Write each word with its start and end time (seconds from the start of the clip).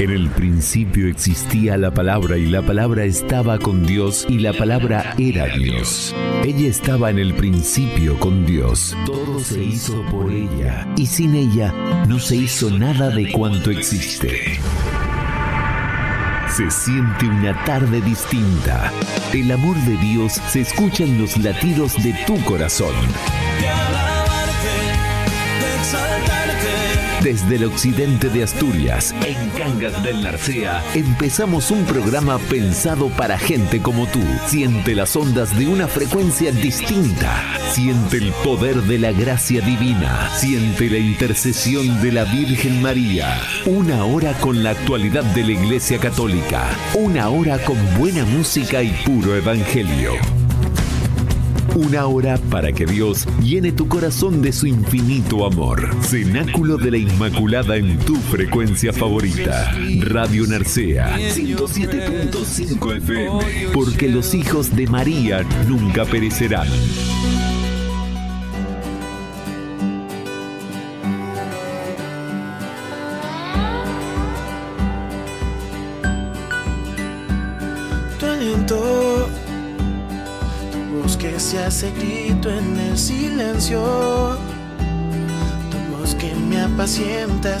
En 0.00 0.08
el 0.08 0.30
principio 0.30 1.08
existía 1.08 1.76
la 1.76 1.92
palabra 1.92 2.38
y 2.38 2.46
la 2.46 2.62
palabra 2.62 3.04
estaba 3.04 3.58
con 3.58 3.84
Dios 3.84 4.24
y 4.30 4.38
la 4.38 4.54
palabra 4.54 5.14
era 5.18 5.44
Dios. 5.54 6.14
Ella 6.42 6.70
estaba 6.70 7.10
en 7.10 7.18
el 7.18 7.34
principio 7.34 8.18
con 8.18 8.46
Dios. 8.46 8.96
Todo 9.04 9.38
se 9.40 9.62
hizo 9.62 10.02
por 10.06 10.32
ella 10.32 10.88
y 10.96 11.04
sin 11.04 11.34
ella 11.34 11.74
no 12.08 12.18
se 12.18 12.36
hizo 12.36 12.70
nada 12.70 13.10
de 13.10 13.30
cuanto 13.30 13.70
existe. 13.70 14.58
Se 16.48 16.70
siente 16.70 17.26
una 17.26 17.62
tarde 17.66 18.00
distinta. 18.00 18.90
El 19.34 19.52
amor 19.52 19.76
de 19.84 19.98
Dios 19.98 20.32
se 20.48 20.62
escucha 20.62 21.04
en 21.04 21.20
los 21.20 21.36
latidos 21.36 22.02
de 22.02 22.14
tu 22.26 22.42
corazón. 22.44 22.94
Desde 27.22 27.56
el 27.56 27.64
occidente 27.64 28.30
de 28.30 28.42
Asturias, 28.42 29.14
en 29.26 29.50
Cangas 29.50 30.02
del 30.02 30.22
Narcea, 30.22 30.82
empezamos 30.94 31.70
un 31.70 31.84
programa 31.84 32.38
pensado 32.38 33.10
para 33.10 33.38
gente 33.38 33.82
como 33.82 34.06
tú. 34.06 34.22
Siente 34.46 34.94
las 34.94 35.14
ondas 35.16 35.56
de 35.58 35.66
una 35.66 35.86
frecuencia 35.86 36.50
distinta. 36.50 37.44
Siente 37.72 38.16
el 38.16 38.32
poder 38.42 38.76
de 38.84 38.98
la 38.98 39.12
gracia 39.12 39.60
divina. 39.60 40.30
Siente 40.34 40.88
la 40.88 40.96
intercesión 40.96 42.00
de 42.00 42.10
la 42.10 42.24
Virgen 42.24 42.80
María. 42.80 43.38
Una 43.66 44.06
hora 44.06 44.32
con 44.40 44.62
la 44.62 44.70
actualidad 44.70 45.24
de 45.34 45.44
la 45.44 45.52
Iglesia 45.52 45.98
Católica. 45.98 46.70
Una 46.94 47.28
hora 47.28 47.58
con 47.58 47.76
buena 47.98 48.24
música 48.24 48.82
y 48.82 48.92
puro 49.04 49.36
evangelio. 49.36 50.39
Una 51.80 52.04
hora 52.04 52.36
para 52.50 52.72
que 52.72 52.84
Dios 52.84 53.26
llene 53.42 53.72
tu 53.72 53.88
corazón 53.88 54.42
de 54.42 54.52
su 54.52 54.66
infinito 54.66 55.46
amor. 55.46 55.88
Cenáculo 56.02 56.76
de 56.76 56.90
la 56.90 56.98
Inmaculada 56.98 57.76
en 57.76 57.98
tu 58.00 58.16
frecuencia 58.16 58.92
favorita. 58.92 59.72
Radio 60.00 60.46
Narcea 60.46 61.16
107.5 61.16 62.96
FM. 62.98 63.72
Porque 63.72 64.08
los 64.08 64.34
hijos 64.34 64.76
de 64.76 64.88
María 64.88 65.42
nunca 65.66 66.04
perecerán. 66.04 66.68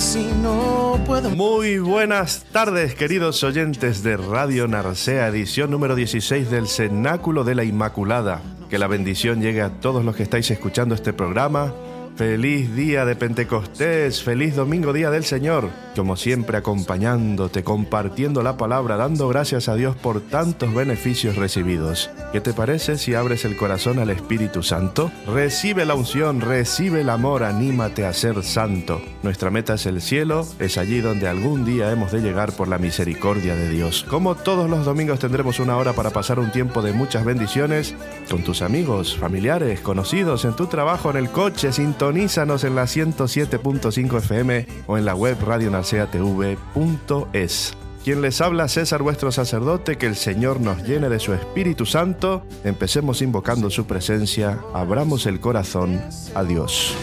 Si 0.00 0.24
no. 0.42 0.98
Muy 1.36 1.78
buenas 1.78 2.44
tardes, 2.52 2.94
queridos 2.94 3.42
oyentes 3.44 4.02
de 4.02 4.16
Radio 4.16 4.66
Narcea, 4.66 5.28
edición 5.28 5.70
número 5.70 5.94
16 5.94 6.50
del 6.50 6.66
Cenáculo 6.66 7.44
de 7.44 7.54
la 7.54 7.64
Inmaculada. 7.64 8.42
Que 8.68 8.78
la 8.78 8.86
bendición 8.86 9.40
llegue 9.40 9.62
a 9.62 9.80
todos 9.80 10.04
los 10.04 10.16
que 10.16 10.22
estáis 10.22 10.50
escuchando 10.50 10.94
este 10.94 11.12
programa. 11.12 11.72
Feliz 12.20 12.76
día 12.76 13.06
de 13.06 13.16
Pentecostés, 13.16 14.22
feliz 14.22 14.54
domingo 14.54 14.92
día 14.92 15.10
del 15.10 15.24
Señor. 15.24 15.70
Como 15.96 16.16
siempre 16.16 16.58
acompañándote, 16.58 17.64
compartiendo 17.64 18.42
la 18.42 18.58
palabra, 18.58 18.98
dando 18.98 19.26
gracias 19.26 19.70
a 19.70 19.74
Dios 19.74 19.96
por 19.96 20.20
tantos 20.20 20.74
beneficios 20.74 21.36
recibidos. 21.36 22.10
¿Qué 22.30 22.42
te 22.42 22.52
parece 22.52 22.98
si 22.98 23.14
abres 23.14 23.46
el 23.46 23.56
corazón 23.56 23.98
al 23.98 24.10
Espíritu 24.10 24.62
Santo? 24.62 25.10
Recibe 25.26 25.86
la 25.86 25.94
unción, 25.94 26.42
recibe 26.42 27.00
el 27.00 27.08
amor, 27.08 27.42
anímate 27.42 28.04
a 28.04 28.12
ser 28.12 28.42
santo. 28.42 29.00
Nuestra 29.22 29.50
meta 29.50 29.74
es 29.74 29.86
el 29.86 30.02
cielo, 30.02 30.46
es 30.58 30.76
allí 30.76 31.00
donde 31.00 31.26
algún 31.26 31.64
día 31.64 31.90
hemos 31.90 32.12
de 32.12 32.20
llegar 32.20 32.52
por 32.52 32.68
la 32.68 32.76
misericordia 32.76 33.56
de 33.56 33.70
Dios. 33.70 34.04
Como 34.08 34.34
todos 34.34 34.68
los 34.68 34.84
domingos 34.84 35.20
tendremos 35.20 35.58
una 35.58 35.78
hora 35.78 35.94
para 35.94 36.10
pasar 36.10 36.38
un 36.38 36.52
tiempo 36.52 36.82
de 36.82 36.92
muchas 36.92 37.24
bendiciones 37.24 37.94
con 38.30 38.44
tus 38.44 38.60
amigos, 38.60 39.16
familiares, 39.16 39.80
conocidos, 39.80 40.44
en 40.44 40.54
tu 40.54 40.66
trabajo, 40.66 41.10
en 41.10 41.16
el 41.16 41.30
coche, 41.30 41.72
sintonízanos 42.10 42.64
en 42.64 42.74
la 42.74 42.82
107.5 42.84 44.18
FM 44.18 44.66
o 44.88 44.98
en 44.98 45.04
la 45.04 45.14
web 45.14 45.38
radionaceatv.es. 45.40 47.76
Quien 48.02 48.20
les 48.20 48.40
habla, 48.40 48.66
César, 48.66 49.02
vuestro 49.02 49.30
sacerdote, 49.30 49.96
que 49.96 50.06
el 50.06 50.16
Señor 50.16 50.60
nos 50.60 50.82
llene 50.82 51.08
de 51.08 51.20
su 51.20 51.34
Espíritu 51.34 51.86
Santo. 51.86 52.42
Empecemos 52.64 53.22
invocando 53.22 53.70
su 53.70 53.86
presencia, 53.86 54.58
abramos 54.74 55.26
el 55.26 55.38
corazón 55.38 56.02
a 56.34 56.42
Dios. 56.42 56.96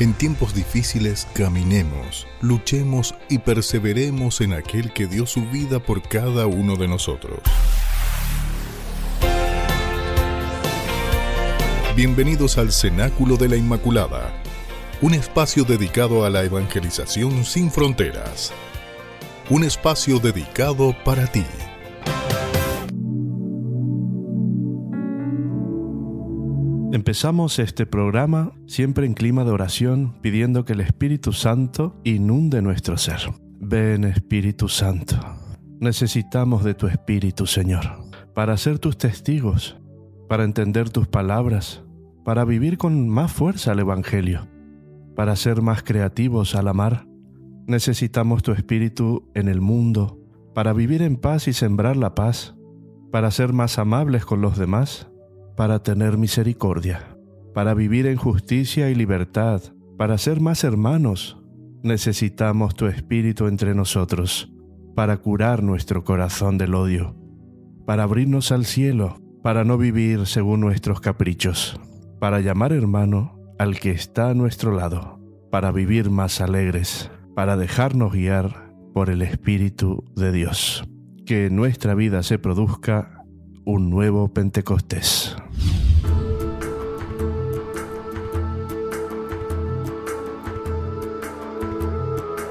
En 0.00 0.12
tiempos 0.12 0.54
difíciles 0.54 1.28
caminemos, 1.34 2.26
luchemos 2.40 3.14
y 3.28 3.38
perseveremos 3.38 4.40
en 4.40 4.54
aquel 4.54 4.92
que 4.92 5.06
dio 5.06 5.24
su 5.24 5.46
vida 5.46 5.78
por 5.78 6.02
cada 6.02 6.48
uno 6.48 6.74
de 6.74 6.88
nosotros. 6.88 7.38
Bienvenidos 11.96 12.58
al 12.58 12.72
Cenáculo 12.72 13.38
de 13.38 13.48
la 13.48 13.56
Inmaculada, 13.56 14.30
un 15.00 15.14
espacio 15.14 15.64
dedicado 15.64 16.26
a 16.26 16.30
la 16.30 16.44
evangelización 16.44 17.42
sin 17.42 17.70
fronteras. 17.70 18.52
Un 19.48 19.64
espacio 19.64 20.18
dedicado 20.18 20.94
para 21.06 21.26
ti. 21.26 21.42
Empezamos 26.92 27.58
este 27.58 27.86
programa 27.86 28.52
siempre 28.66 29.06
en 29.06 29.14
clima 29.14 29.44
de 29.44 29.52
oración, 29.52 30.18
pidiendo 30.20 30.66
que 30.66 30.74
el 30.74 30.82
Espíritu 30.82 31.32
Santo 31.32 31.98
inunde 32.04 32.60
nuestro 32.60 32.98
ser. 32.98 33.20
Ven 33.58 34.04
Espíritu 34.04 34.68
Santo, 34.68 35.16
necesitamos 35.80 36.62
de 36.62 36.74
tu 36.74 36.88
Espíritu 36.88 37.46
Señor, 37.46 37.86
para 38.34 38.58
ser 38.58 38.78
tus 38.78 38.98
testigos, 38.98 39.78
para 40.28 40.44
entender 40.44 40.90
tus 40.90 41.08
palabras, 41.08 41.85
para 42.26 42.44
vivir 42.44 42.76
con 42.76 43.08
más 43.08 43.32
fuerza 43.32 43.70
el 43.70 43.78
Evangelio, 43.78 44.48
para 45.14 45.36
ser 45.36 45.62
más 45.62 45.84
creativos 45.84 46.56
al 46.56 46.66
amar. 46.66 47.06
Necesitamos 47.68 48.42
tu 48.42 48.50
Espíritu 48.50 49.30
en 49.34 49.46
el 49.46 49.60
mundo, 49.60 50.18
para 50.52 50.72
vivir 50.72 51.02
en 51.02 51.18
paz 51.18 51.46
y 51.46 51.52
sembrar 51.52 51.96
la 51.96 52.16
paz, 52.16 52.56
para 53.12 53.30
ser 53.30 53.52
más 53.52 53.78
amables 53.78 54.24
con 54.24 54.40
los 54.40 54.58
demás, 54.58 55.08
para 55.56 55.84
tener 55.84 56.18
misericordia, 56.18 57.16
para 57.54 57.74
vivir 57.74 58.08
en 58.08 58.16
justicia 58.16 58.90
y 58.90 58.96
libertad, 58.96 59.62
para 59.96 60.18
ser 60.18 60.40
más 60.40 60.64
hermanos. 60.64 61.40
Necesitamos 61.84 62.74
tu 62.74 62.86
Espíritu 62.86 63.46
entre 63.46 63.72
nosotros, 63.72 64.52
para 64.96 65.18
curar 65.18 65.62
nuestro 65.62 66.02
corazón 66.02 66.58
del 66.58 66.74
odio, 66.74 67.14
para 67.86 68.02
abrirnos 68.02 68.50
al 68.50 68.64
cielo, 68.64 69.20
para 69.44 69.62
no 69.62 69.78
vivir 69.78 70.26
según 70.26 70.58
nuestros 70.58 71.00
caprichos, 71.00 71.78
para 72.18 72.40
llamar 72.40 72.72
hermano 72.72 73.38
al 73.58 73.78
que 73.78 73.90
está 73.90 74.30
a 74.30 74.34
nuestro 74.34 74.72
lado, 74.72 75.20
para 75.50 75.72
vivir 75.72 76.10
más 76.10 76.40
alegres, 76.40 77.10
para 77.34 77.56
dejarnos 77.56 78.12
guiar 78.12 78.72
por 78.92 79.10
el 79.10 79.22
Espíritu 79.22 80.04
de 80.14 80.32
Dios. 80.32 80.84
Que 81.24 81.46
en 81.46 81.56
nuestra 81.56 81.94
vida 81.94 82.22
se 82.22 82.38
produzca 82.38 83.24
un 83.64 83.90
nuevo 83.90 84.32
Pentecostés. 84.32 85.36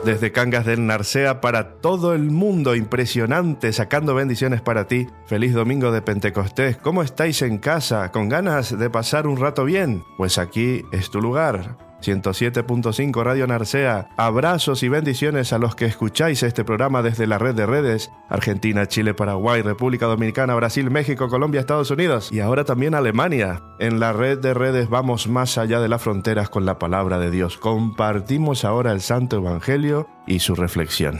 Desde 0.05 0.31
Cangas 0.31 0.67
del 0.67 0.85
Narcea 0.85 1.41
para 1.41 1.81
todo 1.81 2.13
el 2.13 2.29
mundo, 2.29 2.75
impresionante, 2.75 3.73
sacando 3.73 4.13
bendiciones 4.13 4.61
para 4.61 4.85
ti. 4.85 5.07
Feliz 5.25 5.55
domingo 5.55 5.91
de 5.91 6.03
Pentecostés. 6.03 6.77
¿Cómo 6.77 7.01
estáis 7.01 7.41
en 7.41 7.57
casa? 7.57 8.11
¿Con 8.11 8.29
ganas 8.29 8.77
de 8.77 8.89
pasar 8.91 9.25
un 9.25 9.37
rato 9.37 9.65
bien? 9.65 10.03
Pues 10.15 10.37
aquí 10.37 10.83
es 10.91 11.09
tu 11.09 11.21
lugar. 11.21 11.75
107.5 12.05 13.23
Radio 13.23 13.47
Narcea. 13.47 14.09
Abrazos 14.17 14.83
y 14.83 14.89
bendiciones 14.89 15.53
a 15.53 15.57
los 15.57 15.75
que 15.75 15.85
escucháis 15.85 16.43
este 16.43 16.63
programa 16.63 17.01
desde 17.01 17.27
la 17.27 17.37
red 17.37 17.55
de 17.55 17.65
redes 17.65 18.11
Argentina, 18.29 18.87
Chile, 18.87 19.13
Paraguay, 19.13 19.61
República 19.61 20.05
Dominicana, 20.05 20.55
Brasil, 20.55 20.91
México, 20.91 21.29
Colombia, 21.29 21.61
Estados 21.61 21.91
Unidos 21.91 22.31
y 22.31 22.39
ahora 22.39 22.63
también 22.63 22.95
Alemania. 22.95 23.63
En 23.79 23.99
la 23.99 24.13
red 24.13 24.39
de 24.39 24.53
redes 24.53 24.89
vamos 24.89 25.27
más 25.27 25.57
allá 25.57 25.79
de 25.79 25.87
las 25.87 26.01
fronteras 26.01 26.49
con 26.49 26.65
la 26.65 26.79
palabra 26.79 27.19
de 27.19 27.31
Dios. 27.31 27.57
Compartimos 27.57 28.65
ahora 28.65 28.91
el 28.91 29.01
Santo 29.01 29.37
Evangelio 29.37 30.07
y 30.27 30.39
su 30.39 30.55
reflexión. 30.55 31.19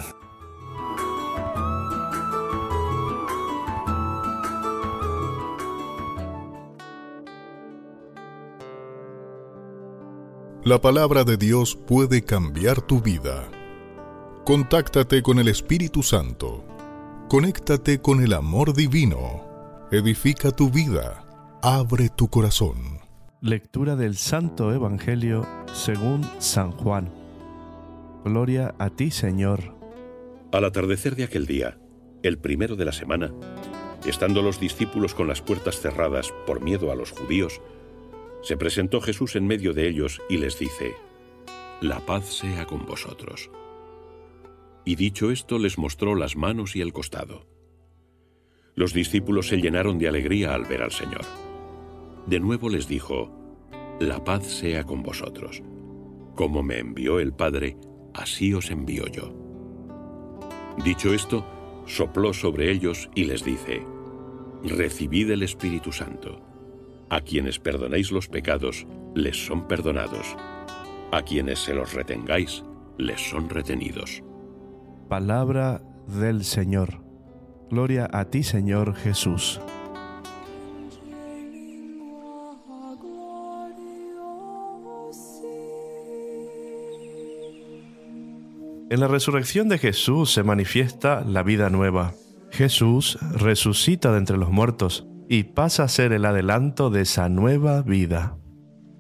La 10.65 10.81
palabra 10.81 11.23
de 11.23 11.38
Dios 11.38 11.75
puede 11.75 12.23
cambiar 12.23 12.81
tu 12.81 13.00
vida. 13.00 13.47
Contáctate 14.45 15.21
con 15.21 15.38
el 15.38 15.47
Espíritu 15.47 16.01
Santo. 16.01 16.65
Conéctate 17.29 18.01
con 18.01 18.19
el 18.19 18.33
amor 18.33 18.73
divino. 18.73 19.45
Edifica 19.91 20.50
tu 20.50 20.71
vida. 20.71 21.23
Abre 21.62 22.09
tu 22.09 22.29
corazón. 22.29 22.97
Lectura 23.41 23.95
del 23.95 24.15
Santo 24.15 24.73
Evangelio 24.73 25.45
según 25.71 26.27
San 26.39 26.71
Juan. 26.71 27.13
Gloria 28.23 28.73
a 28.79 28.89
ti, 28.89 29.12
Señor. 29.12 29.75
Al 30.51 30.65
atardecer 30.65 31.15
de 31.15 31.25
aquel 31.25 31.45
día, 31.45 31.77
el 32.23 32.39
primero 32.39 32.75
de 32.75 32.85
la 32.85 32.91
semana, 32.91 33.31
estando 34.03 34.41
los 34.41 34.59
discípulos 34.59 35.13
con 35.13 35.27
las 35.27 35.44
puertas 35.44 35.79
cerradas 35.79 36.33
por 36.47 36.59
miedo 36.59 36.91
a 36.91 36.95
los 36.95 37.12
judíos, 37.12 37.62
se 38.45 38.57
presentó 38.57 39.01
Jesús 39.01 39.36
en 39.36 39.47
medio 39.47 39.74
de 39.74 39.89
ellos 39.89 40.21
y 40.30 40.38
les 40.38 40.59
dice, 40.59 40.94
La 41.81 42.06
paz 42.06 42.25
sea 42.25 42.65
con 42.68 42.86
vosotros. 42.86 43.50
Y 44.86 44.95
dicho 44.95 45.31
esto 45.31 45.57
les 45.57 45.80
mostró 45.80 46.13
las 46.13 46.36
manos 46.36 46.75
y 46.75 46.81
el 46.81 46.94
costado. 46.94 47.47
Los 48.75 48.94
discípulos 48.94 49.47
se 49.47 49.57
llenaron 49.57 49.97
de 49.97 50.07
alegría 50.07 50.53
al 50.53 50.65
ver 50.65 50.83
al 50.83 50.92
Señor. 50.92 51.24
De 52.27 52.39
nuevo 52.39 52.69
les 52.69 52.88
dijo, 52.88 53.31
La 54.00 54.24
paz 54.24 54.45
sea 54.45 54.83
con 54.83 55.01
vosotros. 55.01 55.63
Como 56.36 56.62
me 56.62 56.77
envió 56.77 57.19
el 57.19 57.33
Padre, 57.33 57.77
así 58.13 58.53
os 58.53 58.69
envío 58.69 59.07
yo. 59.07 59.33
Dicho 60.83 61.15
esto, 61.15 61.44
sopló 61.88 62.31
sobre 62.31 62.71
ellos 62.71 63.09
y 63.15 63.24
les 63.24 63.44
dice, 63.44 63.81
Recibid 64.63 65.31
el 65.31 65.41
Espíritu 65.41 65.91
Santo. 65.91 66.54
A 67.09 67.21
quienes 67.21 67.59
perdonéis 67.59 68.11
los 68.11 68.27
pecados, 68.27 68.87
les 69.13 69.45
son 69.45 69.67
perdonados. 69.67 70.35
A 71.11 71.21
quienes 71.21 71.59
se 71.59 71.73
los 71.73 71.93
retengáis, 71.93 72.63
les 72.97 73.29
son 73.29 73.49
retenidos. 73.49 74.23
Palabra 75.07 75.83
del 76.07 76.43
Señor. 76.43 77.03
Gloria 77.69 78.09
a 78.11 78.25
ti, 78.25 78.43
Señor 78.43 78.95
Jesús. 78.95 79.61
En 88.89 88.99
la 88.99 89.07
resurrección 89.07 89.67
de 89.67 89.77
Jesús 89.77 90.31
se 90.31 90.43
manifiesta 90.43 91.23
la 91.25 91.43
vida 91.43 91.69
nueva. 91.69 92.13
Jesús 92.51 93.17
resucita 93.33 94.11
de 94.11 94.19
entre 94.19 94.37
los 94.37 94.51
muertos 94.51 95.07
y 95.27 95.44
pasa 95.44 95.83
a 95.83 95.88
ser 95.88 96.13
el 96.13 96.25
adelanto 96.25 96.89
de 96.89 97.01
esa 97.01 97.30
nueva 97.30 97.81
vida. 97.81 98.38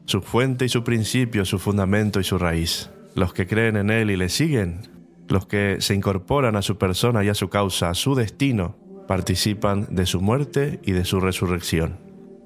Su 0.05 0.21
fuente 0.21 0.65
y 0.65 0.69
su 0.69 0.83
principio, 0.83 1.45
su 1.45 1.59
fundamento 1.59 2.19
y 2.19 2.23
su 2.23 2.37
raíz. 2.37 2.91
Los 3.15 3.33
que 3.33 3.47
creen 3.47 3.77
en 3.77 3.89
Él 3.89 4.11
y 4.11 4.17
le 4.17 4.29
siguen, 4.29 4.81
los 5.27 5.45
que 5.45 5.77
se 5.79 5.95
incorporan 5.95 6.55
a 6.55 6.61
su 6.61 6.77
persona 6.77 7.23
y 7.23 7.29
a 7.29 7.33
su 7.33 7.49
causa, 7.49 7.89
a 7.89 7.93
su 7.93 8.13
destino, 8.13 8.75
participan 9.07 9.87
de 9.89 10.05
su 10.05 10.21
muerte 10.21 10.79
y 10.83 10.91
de 10.91 11.05
su 11.05 11.19
resurrección. 11.19 11.99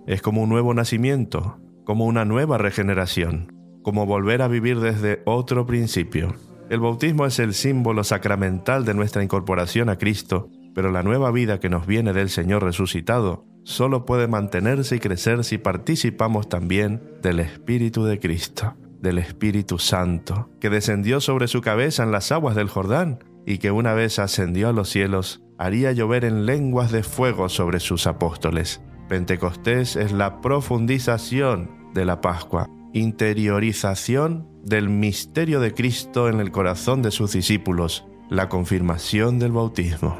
Es 0.08 0.22
como 0.22 0.44
un 0.44 0.50
nuevo 0.50 0.74
nacimiento, 0.74 1.60
como 1.86 2.06
una 2.06 2.26
nueva 2.26 2.58
regeneración, 2.58 3.54
como 3.82 4.06
volver 4.06 4.42
a 4.42 4.48
vivir 4.48 4.80
desde 4.80 5.22
otro 5.26 5.66
principio. 5.66 6.36
El 6.70 6.82
bautismo 6.82 7.26
es 7.26 7.40
el 7.40 7.54
símbolo 7.54 8.04
sacramental 8.04 8.86
de 8.86 8.94
nuestra 8.94 9.24
incorporación 9.24 9.90
a 9.90 9.98
Cristo, 9.98 10.50
pero 10.76 10.92
la 10.92 11.04
nueva 11.04 11.32
vida 11.32 11.60
que 11.60 11.70
nos 11.70 11.88
viene 11.88 12.14
del 12.14 12.30
Señor 12.30 12.64
resucitado 12.64 13.46
solo 13.64 14.06
puede 14.06 14.28
mantenerse 14.28 14.96
y 14.96 15.00
crecer 15.00 15.44
si 15.44 15.58
participamos 15.58 16.50
también 16.50 17.02
del 17.22 17.40
Espíritu 17.40 18.04
de 18.06 18.20
Cristo, 18.20 18.76
del 19.02 19.18
Espíritu 19.18 19.80
Santo, 19.80 20.50
que 20.60 20.70
descendió 20.70 21.22
sobre 21.22 21.48
su 21.48 21.62
cabeza 21.62 22.04
en 22.04 22.12
las 22.12 22.32
aguas 22.32 22.56
del 22.56 22.70
Jordán 22.70 23.24
y 23.46 23.58
que 23.58 23.72
una 23.72 23.94
vez 23.94 24.20
ascendió 24.20 24.70
a 24.70 24.74
los 24.74 24.90
cielos, 24.90 25.42
haría 25.58 25.92
llover 25.92 26.26
en 26.26 26.46
lenguas 26.46 26.92
de 26.92 27.04
fuego 27.04 27.50
sobre 27.50 27.80
sus 27.80 28.08
apóstoles. 28.08 28.82
Pentecostés 29.08 29.96
es 29.96 30.12
la 30.12 30.42
profundización 30.42 31.92
de 31.94 32.06
la 32.06 32.22
Pascua, 32.22 32.70
interiorización 32.94 34.48
del 34.64 34.90
misterio 34.90 35.60
de 35.60 35.74
Cristo 35.74 36.30
en 36.30 36.40
el 36.40 36.52
corazón 36.52 37.02
de 37.02 37.12
sus 37.12 37.34
discípulos, 37.34 38.06
la 38.30 38.50
confirmación 38.50 39.40
del 39.40 39.52
bautismo. 39.52 40.18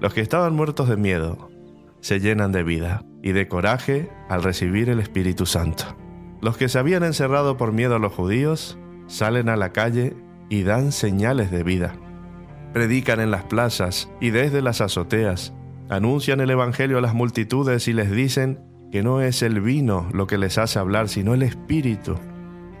Los 0.00 0.14
que 0.14 0.20
estaban 0.20 0.54
muertos 0.54 0.88
de 0.88 0.96
miedo 0.96 1.50
se 2.00 2.20
llenan 2.20 2.52
de 2.52 2.62
vida 2.62 3.04
y 3.22 3.32
de 3.32 3.48
coraje 3.48 4.10
al 4.28 4.42
recibir 4.42 4.88
el 4.88 5.00
Espíritu 5.00 5.46
Santo. 5.46 5.84
Los 6.40 6.56
que 6.56 6.68
se 6.68 6.78
habían 6.78 7.02
encerrado 7.02 7.56
por 7.56 7.72
miedo 7.72 7.96
a 7.96 7.98
los 7.98 8.12
judíos 8.12 8.78
salen 9.06 9.48
a 9.48 9.56
la 9.56 9.72
calle 9.72 10.16
y 10.48 10.62
dan 10.62 10.92
señales 10.92 11.50
de 11.50 11.64
vida. 11.64 11.94
Predican 12.72 13.20
en 13.20 13.30
las 13.30 13.44
plazas 13.44 14.10
y 14.20 14.30
desde 14.30 14.62
las 14.62 14.80
azoteas, 14.80 15.54
anuncian 15.88 16.40
el 16.40 16.50
Evangelio 16.50 16.98
a 16.98 17.00
las 17.00 17.14
multitudes 17.14 17.88
y 17.88 17.92
les 17.92 18.10
dicen 18.10 18.60
que 18.92 19.02
no 19.02 19.20
es 19.20 19.42
el 19.42 19.60
vino 19.60 20.08
lo 20.12 20.26
que 20.26 20.38
les 20.38 20.58
hace 20.58 20.78
hablar, 20.78 21.08
sino 21.08 21.34
el 21.34 21.42
Espíritu. 21.42 22.14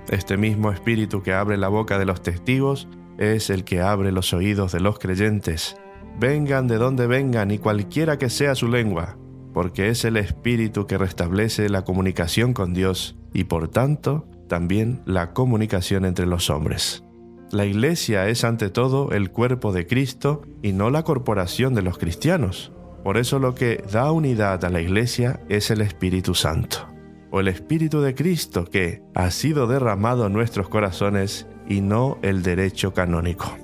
Este 0.08 0.36
mismo 0.36 0.70
Espíritu 0.70 1.22
que 1.22 1.32
abre 1.34 1.56
la 1.56 1.68
boca 1.68 1.98
de 1.98 2.06
los 2.06 2.22
testigos 2.22 2.88
es 3.18 3.50
el 3.50 3.64
que 3.64 3.80
abre 3.80 4.12
los 4.12 4.32
oídos 4.32 4.72
de 4.72 4.80
los 4.80 4.98
creyentes. 4.98 5.76
Vengan 6.18 6.66
de 6.66 6.78
donde 6.78 7.06
vengan 7.06 7.52
y 7.52 7.58
cualquiera 7.58 8.18
que 8.18 8.28
sea 8.28 8.56
su 8.56 8.66
lengua, 8.66 9.16
porque 9.54 9.88
es 9.88 10.04
el 10.04 10.16
Espíritu 10.16 10.86
que 10.86 10.98
restablece 10.98 11.68
la 11.68 11.84
comunicación 11.84 12.54
con 12.54 12.74
Dios 12.74 13.16
y 13.32 13.44
por 13.44 13.68
tanto 13.68 14.26
también 14.48 15.00
la 15.04 15.32
comunicación 15.32 16.04
entre 16.04 16.26
los 16.26 16.50
hombres. 16.50 17.04
La 17.52 17.66
iglesia 17.66 18.28
es 18.28 18.44
ante 18.44 18.68
todo 18.68 19.12
el 19.12 19.30
cuerpo 19.30 19.72
de 19.72 19.86
Cristo 19.86 20.42
y 20.60 20.72
no 20.72 20.90
la 20.90 21.04
corporación 21.04 21.74
de 21.74 21.82
los 21.82 21.98
cristianos. 21.98 22.72
Por 23.04 23.16
eso 23.16 23.38
lo 23.38 23.54
que 23.54 23.82
da 23.90 24.10
unidad 24.10 24.64
a 24.64 24.70
la 24.70 24.80
iglesia 24.80 25.40
es 25.48 25.70
el 25.70 25.80
Espíritu 25.80 26.34
Santo, 26.34 26.88
o 27.30 27.38
el 27.38 27.46
Espíritu 27.46 28.00
de 28.00 28.14
Cristo 28.14 28.64
que 28.64 29.02
ha 29.14 29.30
sido 29.30 29.68
derramado 29.68 30.26
en 30.26 30.32
nuestros 30.32 30.68
corazones 30.68 31.46
y 31.68 31.80
no 31.80 32.18
el 32.22 32.42
derecho 32.42 32.92
canónico. 32.92 33.56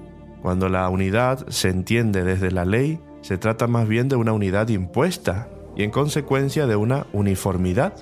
Cuando 0.45 0.69
la 0.69 0.87
unidad 0.91 1.49
se 1.49 1.71
entiende 1.71 2.23
desde 2.23 2.51
la 2.51 2.67
ley, 2.67 3.01
se 3.23 3.39
trata 3.39 3.67
más 3.67 3.89
bien 3.89 4.11
de 4.11 4.17
una 4.17 4.35
unidad 4.35 4.69
impuesta 4.69 5.49
y 5.75 5.85
en 5.85 5.91
consecuencia 5.91 6.67
de 6.67 6.77
una 6.77 7.07
uniformidad. 7.15 7.95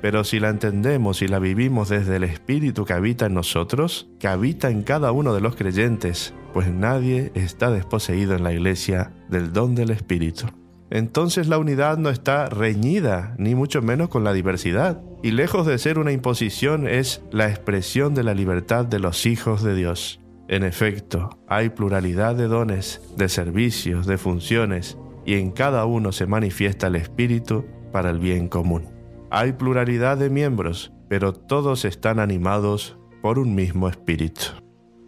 Pero 0.00 0.22
si 0.22 0.38
la 0.38 0.48
entendemos 0.48 1.22
y 1.22 1.26
la 1.26 1.40
vivimos 1.40 1.88
desde 1.88 2.14
el 2.14 2.22
Espíritu 2.22 2.84
que 2.84 2.92
habita 2.92 3.26
en 3.26 3.34
nosotros, 3.34 4.08
que 4.20 4.28
habita 4.28 4.70
en 4.70 4.84
cada 4.84 5.10
uno 5.10 5.34
de 5.34 5.40
los 5.40 5.56
creyentes, 5.56 6.34
pues 6.54 6.72
nadie 6.72 7.32
está 7.34 7.72
desposeído 7.72 8.36
en 8.36 8.44
la 8.44 8.52
iglesia 8.52 9.12
del 9.28 9.52
don 9.52 9.74
del 9.74 9.90
Espíritu 9.90 10.46
entonces 10.90 11.48
la 11.48 11.58
unidad 11.58 11.98
no 11.98 12.08
está 12.08 12.46
reñida, 12.46 13.34
ni 13.38 13.54
mucho 13.54 13.82
menos 13.82 14.08
con 14.08 14.24
la 14.24 14.32
diversidad, 14.32 15.02
y 15.22 15.32
lejos 15.32 15.66
de 15.66 15.78
ser 15.78 15.98
una 15.98 16.12
imposición 16.12 16.88
es 16.88 17.22
la 17.30 17.48
expresión 17.48 18.14
de 18.14 18.22
la 18.22 18.34
libertad 18.34 18.86
de 18.86 18.98
los 18.98 19.26
hijos 19.26 19.62
de 19.62 19.74
Dios. 19.74 20.20
En 20.48 20.64
efecto, 20.64 21.28
hay 21.46 21.68
pluralidad 21.68 22.34
de 22.34 22.48
dones, 22.48 23.02
de 23.18 23.28
servicios, 23.28 24.06
de 24.06 24.16
funciones, 24.16 24.96
y 25.26 25.34
en 25.34 25.50
cada 25.50 25.84
uno 25.84 26.10
se 26.10 26.26
manifiesta 26.26 26.86
el 26.86 26.96
Espíritu 26.96 27.66
para 27.92 28.08
el 28.08 28.18
bien 28.18 28.48
común. 28.48 28.88
Hay 29.30 29.52
pluralidad 29.52 30.16
de 30.16 30.30
miembros, 30.30 30.90
pero 31.06 31.34
todos 31.34 31.84
están 31.84 32.18
animados 32.18 32.96
por 33.20 33.38
un 33.38 33.54
mismo 33.54 33.90
Espíritu. 33.90 34.40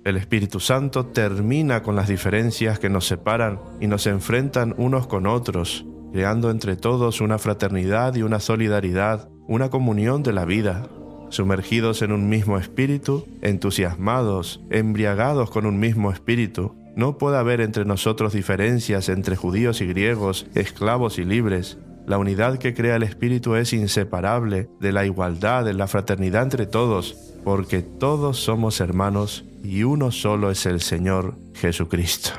El 0.05 0.19
Espíritu 0.19 0.61
Santo 0.61 1.07
termina 1.07 1.83
con 1.83 1.97
las 1.97 2.09
diferencias 2.09 2.79
que 2.79 2.91
nos 2.91 3.07
separan 3.07 3.61
y 3.81 3.87
nos 3.87 4.07
enfrentan 4.07 4.75
unos 4.77 5.07
con 5.07 5.27
otros, 5.27 5.87
creando 6.13 6.51
entre 6.51 6.77
todos 6.77 7.23
una 7.23 7.39
fraternidad 7.39 8.15
y 8.15 8.23
una 8.23 8.41
solidaridad, 8.41 9.31
una 9.49 9.71
comunión 9.71 10.23
de 10.23 10.35
la 10.35 10.45
vida, 10.45 10.87
sumergidos 11.31 12.03
en 12.03 12.13
un 12.13 12.29
mismo 12.29 12.59
espíritu, 12.59 13.27
entusiasmados, 13.41 14.61
embriagados 14.71 15.51
con 15.51 15.67
un 15.67 15.79
mismo 15.79 16.13
espíritu. 16.13 16.75
No 16.97 17.19
puede 17.19 17.39
haber 17.39 17.61
entre 17.61 17.85
nosotros 17.85 18.33
diferencias 18.33 19.09
entre 19.09 19.37
judíos 19.37 19.81
y 19.81 19.87
griegos, 19.87 20.47
esclavos 20.55 21.19
y 21.19 21.25
libres. 21.25 21.79
La 22.07 22.19
unidad 22.19 22.59
que 22.59 22.75
crea 22.75 22.97
el 22.97 23.03
espíritu 23.03 23.55
es 23.55 23.73
inseparable 23.73 24.69
de 24.81 24.93
la 24.93 25.07
igualdad, 25.07 25.65
de 25.65 25.75
la 25.75 25.87
fraternidad 25.87 26.43
entre 26.43 26.67
todos, 26.67 27.17
porque 27.45 27.83
todos 27.83 28.39
somos 28.39 28.81
hermanos 28.81 29.45
y 29.63 29.85
uno 29.85 30.11
solo 30.11 30.51
es 30.51 30.67
el 30.67 30.81
Señor 30.81 31.37
Jesucristo. 31.55 32.31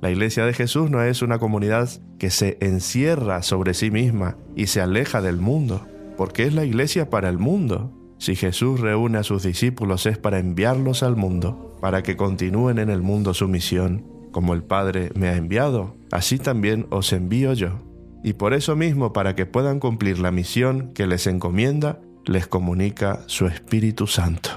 La 0.00 0.10
iglesia 0.10 0.44
de 0.44 0.52
Jesús 0.52 0.90
no 0.90 1.02
es 1.02 1.22
una 1.22 1.38
comunidad 1.38 1.88
que 2.18 2.28
se 2.28 2.58
encierra 2.60 3.42
sobre 3.42 3.72
sí 3.72 3.90
misma 3.90 4.36
y 4.54 4.66
se 4.66 4.82
aleja 4.82 5.22
del 5.22 5.38
mundo, 5.38 5.86
porque 6.18 6.44
es 6.44 6.52
la 6.52 6.64
iglesia 6.64 7.08
para 7.08 7.30
el 7.30 7.38
mundo. 7.38 7.90
Si 8.18 8.36
Jesús 8.36 8.80
reúne 8.80 9.18
a 9.18 9.22
sus 9.22 9.42
discípulos 9.42 10.06
es 10.06 10.18
para 10.18 10.38
enviarlos 10.38 11.02
al 11.02 11.16
mundo, 11.16 11.76
para 11.80 12.02
que 12.02 12.16
continúen 12.16 12.78
en 12.78 12.90
el 12.90 13.02
mundo 13.02 13.34
su 13.34 13.48
misión. 13.48 14.04
Como 14.32 14.54
el 14.54 14.62
Padre 14.62 15.10
me 15.14 15.28
ha 15.28 15.36
enviado, 15.36 15.96
así 16.10 16.38
también 16.38 16.86
os 16.90 17.12
envío 17.12 17.52
yo. 17.52 17.80
Y 18.24 18.32
por 18.32 18.54
eso 18.54 18.74
mismo, 18.74 19.12
para 19.12 19.36
que 19.36 19.46
puedan 19.46 19.80
cumplir 19.80 20.18
la 20.18 20.30
misión 20.30 20.92
que 20.94 21.06
les 21.06 21.26
encomienda, 21.26 22.00
les 22.24 22.46
comunica 22.46 23.20
su 23.26 23.46
Espíritu 23.46 24.06
Santo. 24.06 24.50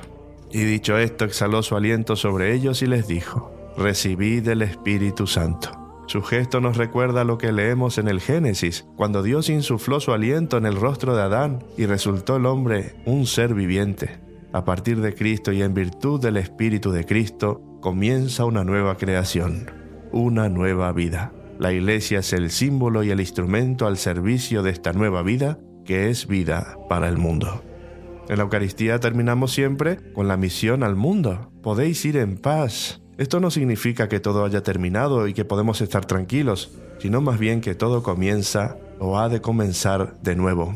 Y 0.51 0.59
dicho 0.59 0.97
esto, 0.97 1.25
exhaló 1.25 1.61
su 1.63 1.75
aliento 1.75 2.15
sobre 2.15 2.53
ellos 2.53 2.81
y 2.81 2.87
les 2.87 3.07
dijo, 3.07 3.51
recibid 3.77 4.47
el 4.47 4.61
Espíritu 4.61 5.27
Santo. 5.27 5.86
Su 6.07 6.21
gesto 6.21 6.61
nos 6.61 6.77
recuerda 6.77 7.25
lo 7.25 7.37
que 7.37 7.51
leemos 7.51 7.97
en 7.97 8.07
el 8.07 8.21
Génesis, 8.21 8.85
cuando 8.95 9.23
Dios 9.23 9.49
insufló 9.49 9.99
su 9.99 10.13
aliento 10.13 10.57
en 10.57 10.65
el 10.65 10.77
rostro 10.77 11.15
de 11.15 11.21
Adán 11.21 11.65
y 11.77 11.85
resultó 11.85 12.37
el 12.37 12.45
hombre 12.45 12.95
un 13.05 13.25
ser 13.25 13.53
viviente. 13.53 14.19
A 14.53 14.63
partir 14.63 15.01
de 15.01 15.13
Cristo 15.13 15.51
y 15.51 15.61
en 15.61 15.73
virtud 15.73 16.21
del 16.21 16.37
Espíritu 16.37 16.91
de 16.91 17.03
Cristo, 17.03 17.61
comienza 17.81 18.45
una 18.45 18.63
nueva 18.63 18.95
creación, 18.95 19.69
una 20.13 20.47
nueva 20.47 20.93
vida. 20.93 21.33
La 21.59 21.73
iglesia 21.73 22.19
es 22.19 22.31
el 22.31 22.51
símbolo 22.51 23.03
y 23.03 23.11
el 23.11 23.19
instrumento 23.19 23.85
al 23.85 23.97
servicio 23.97 24.63
de 24.63 24.71
esta 24.71 24.93
nueva 24.93 25.23
vida 25.23 25.59
que 25.83 26.09
es 26.09 26.25
vida 26.27 26.77
para 26.87 27.09
el 27.09 27.17
mundo. 27.17 27.63
En 28.29 28.37
la 28.37 28.43
Eucaristía 28.43 28.99
terminamos 28.99 29.51
siempre 29.51 29.97
con 30.13 30.29
la 30.29 30.37
misión 30.37 30.83
al 30.83 30.95
mundo. 30.95 31.51
Podéis 31.61 32.03
ir 32.05 32.15
en 32.15 32.37
paz. 32.37 33.01
Esto 33.17 33.39
no 33.39 33.49
significa 33.49 34.07
que 34.07 34.19
todo 34.19 34.45
haya 34.45 34.61
terminado 34.61 35.27
y 35.27 35.33
que 35.33 35.45
podemos 35.45 35.81
estar 35.81 36.05
tranquilos, 36.05 36.71
sino 36.99 37.19
más 37.19 37.39
bien 37.39 37.61
que 37.61 37.73
todo 37.73 38.03
comienza 38.03 38.77
o 38.99 39.17
ha 39.17 39.27
de 39.27 39.41
comenzar 39.41 40.19
de 40.21 40.35
nuevo. 40.35 40.75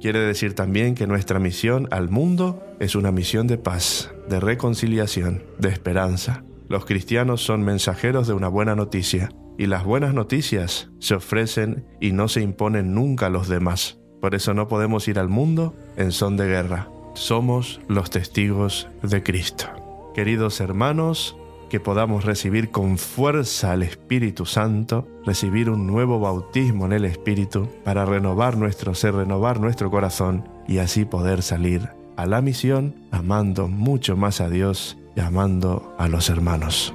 Quiere 0.00 0.20
decir 0.20 0.54
también 0.54 0.94
que 0.94 1.06
nuestra 1.06 1.38
misión 1.38 1.88
al 1.90 2.08
mundo 2.08 2.62
es 2.80 2.96
una 2.96 3.12
misión 3.12 3.46
de 3.46 3.58
paz, 3.58 4.10
de 4.28 4.40
reconciliación, 4.40 5.44
de 5.58 5.68
esperanza. 5.68 6.44
Los 6.68 6.86
cristianos 6.86 7.44
son 7.44 7.62
mensajeros 7.62 8.26
de 8.26 8.32
una 8.32 8.48
buena 8.48 8.74
noticia 8.74 9.28
y 9.58 9.66
las 9.66 9.84
buenas 9.84 10.14
noticias 10.14 10.90
se 10.98 11.14
ofrecen 11.14 11.86
y 12.00 12.12
no 12.12 12.28
se 12.28 12.40
imponen 12.40 12.94
nunca 12.94 13.26
a 13.26 13.30
los 13.30 13.48
demás. 13.48 13.98
Por 14.20 14.34
eso 14.34 14.54
no 14.54 14.66
podemos 14.66 15.06
ir 15.08 15.18
al 15.18 15.28
mundo 15.28 15.74
en 15.96 16.10
son 16.10 16.36
de 16.38 16.46
guerra. 16.46 16.88
Somos 17.14 17.80
los 17.86 18.08
testigos 18.08 18.88
de 19.02 19.22
Cristo. 19.22 19.66
Queridos 20.14 20.60
hermanos, 20.60 21.36
que 21.72 21.80
podamos 21.80 22.26
recibir 22.26 22.70
con 22.70 22.98
fuerza 22.98 23.72
al 23.72 23.82
Espíritu 23.82 24.44
Santo, 24.44 25.08
recibir 25.24 25.70
un 25.70 25.86
nuevo 25.86 26.20
bautismo 26.20 26.84
en 26.84 26.92
el 26.92 27.06
Espíritu 27.06 27.66
para 27.82 28.04
renovar 28.04 28.58
nuestro 28.58 28.94
ser, 28.94 29.14
renovar 29.14 29.58
nuestro 29.58 29.90
corazón 29.90 30.46
y 30.68 30.78
así 30.78 31.06
poder 31.06 31.40
salir 31.40 31.88
a 32.18 32.26
la 32.26 32.42
misión 32.42 32.94
amando 33.10 33.68
mucho 33.68 34.18
más 34.18 34.42
a 34.42 34.50
Dios 34.50 34.98
y 35.16 35.20
amando 35.20 35.94
a 35.98 36.08
los 36.08 36.28
hermanos. 36.28 36.92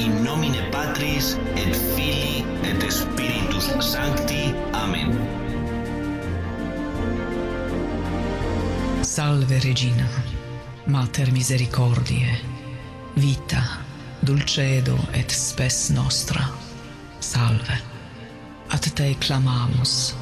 in 0.00 0.24
nomine 0.24 0.62
Patris 0.70 1.36
et 1.56 1.76
Filii 1.94 2.44
et 2.64 2.90
Spiritus 2.90 3.66
Sancti. 3.80 4.54
Amen. 4.72 5.12
Salve 9.02 9.58
Regina, 9.64 10.08
Mater 10.86 11.30
Misericordiae, 11.32 12.38
vita, 13.16 13.62
dulcedo 14.20 14.96
et 15.12 15.30
spes 15.30 15.90
nostra. 15.90 16.48
Salve. 17.20 17.78
Ad 18.70 18.86
te 18.94 19.14
clamamus, 19.20 20.14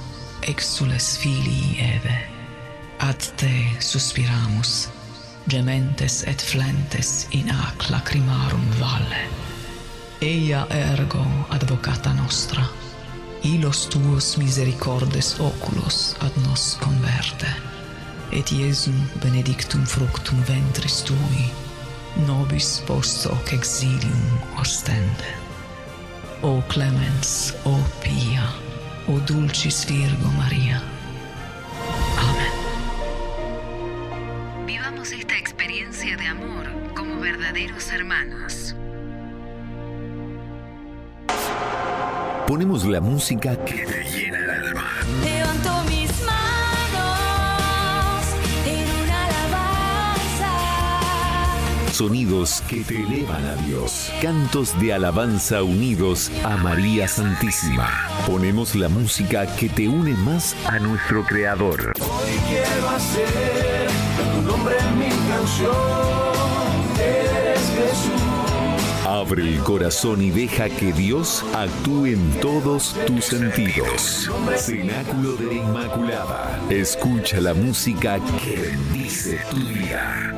exules 0.42 1.18
filii 1.18 1.78
Eve. 1.78 2.16
Ad 2.98 3.20
te 3.36 3.52
suspiramus, 3.78 4.88
gementes 5.46 6.24
et 6.26 6.42
flentes 6.42 7.28
in 7.30 7.50
ac 7.50 7.90
lacrimarum 7.90 8.66
valle 8.80 9.47
eia 10.20 10.66
ergo 10.70 11.24
advocata 11.50 12.12
nostra, 12.12 12.68
ilos 13.42 13.88
tuos 13.88 14.36
misericordes 14.36 15.38
oculos 15.38 16.16
ad 16.20 16.34
nos 16.42 16.76
converte, 16.80 17.46
et 18.32 18.50
Iesum 18.50 18.98
benedictum 19.22 19.86
fructum 19.86 20.42
ventris 20.42 21.02
tui, 21.06 21.52
nobis 22.26 22.82
post 22.86 23.26
hoc 23.26 23.52
exilium 23.52 24.40
ostende. 24.58 25.36
O 26.42 26.62
clemens, 26.62 27.54
o 27.64 27.78
pia, 28.02 28.48
o 29.06 29.20
dulcis 29.20 29.84
Virgo 29.84 30.28
Maria. 30.36 30.82
Amén. 32.18 32.52
Vivamos 34.66 35.12
esta 35.12 35.36
experiencia 35.36 36.16
de 36.16 36.26
amor 36.26 36.66
como 36.94 37.20
verdaderos 37.20 37.90
hermanos. 37.92 38.77
Ponemos 42.48 42.84
la 42.86 43.00
música 43.02 43.62
que 43.62 43.84
te 43.84 44.04
llena 44.04 44.38
el 44.38 44.48
alma. 44.48 44.88
Levanto 45.22 45.84
mis 45.90 46.10
manos 46.24 47.20
en 48.64 48.88
una 49.04 49.26
alabanza. 49.26 50.50
Sonidos 51.92 52.62
que 52.66 52.80
te 52.84 53.02
elevan 53.02 53.44
a 53.44 53.54
Dios. 53.66 54.10
Cantos 54.22 54.80
de 54.80 54.94
alabanza 54.94 55.62
unidos 55.62 56.32
a 56.42 56.56
María 56.56 57.06
Santísima. 57.06 57.90
Ponemos 58.26 58.74
la 58.74 58.88
música 58.88 59.44
que 59.56 59.68
te 59.68 59.86
une 59.86 60.14
más 60.14 60.56
a 60.68 60.78
nuestro 60.78 61.24
Creador. 61.24 61.92
Hoy 62.00 62.30
quiero 62.48 62.88
hacer 62.88 63.90
tu 64.34 64.40
nombre 64.50 64.74
en 64.78 64.98
mi 64.98 65.10
canción. 65.10 66.17
Abre 69.08 69.54
el 69.54 69.60
corazón 69.60 70.20
y 70.20 70.30
deja 70.30 70.68
que 70.68 70.92
Dios 70.92 71.42
actúe 71.54 72.08
en 72.08 72.30
todos 72.42 72.94
tus 73.06 73.24
sentidos. 73.24 74.30
Cenáculo 74.54 75.32
de 75.32 75.46
la 75.46 75.52
Inmaculada. 75.54 76.60
Escucha 76.68 77.40
la 77.40 77.54
música 77.54 78.20
que 78.20 78.56
bendice 78.60 79.40
tu 79.50 79.56
día. 79.60 80.37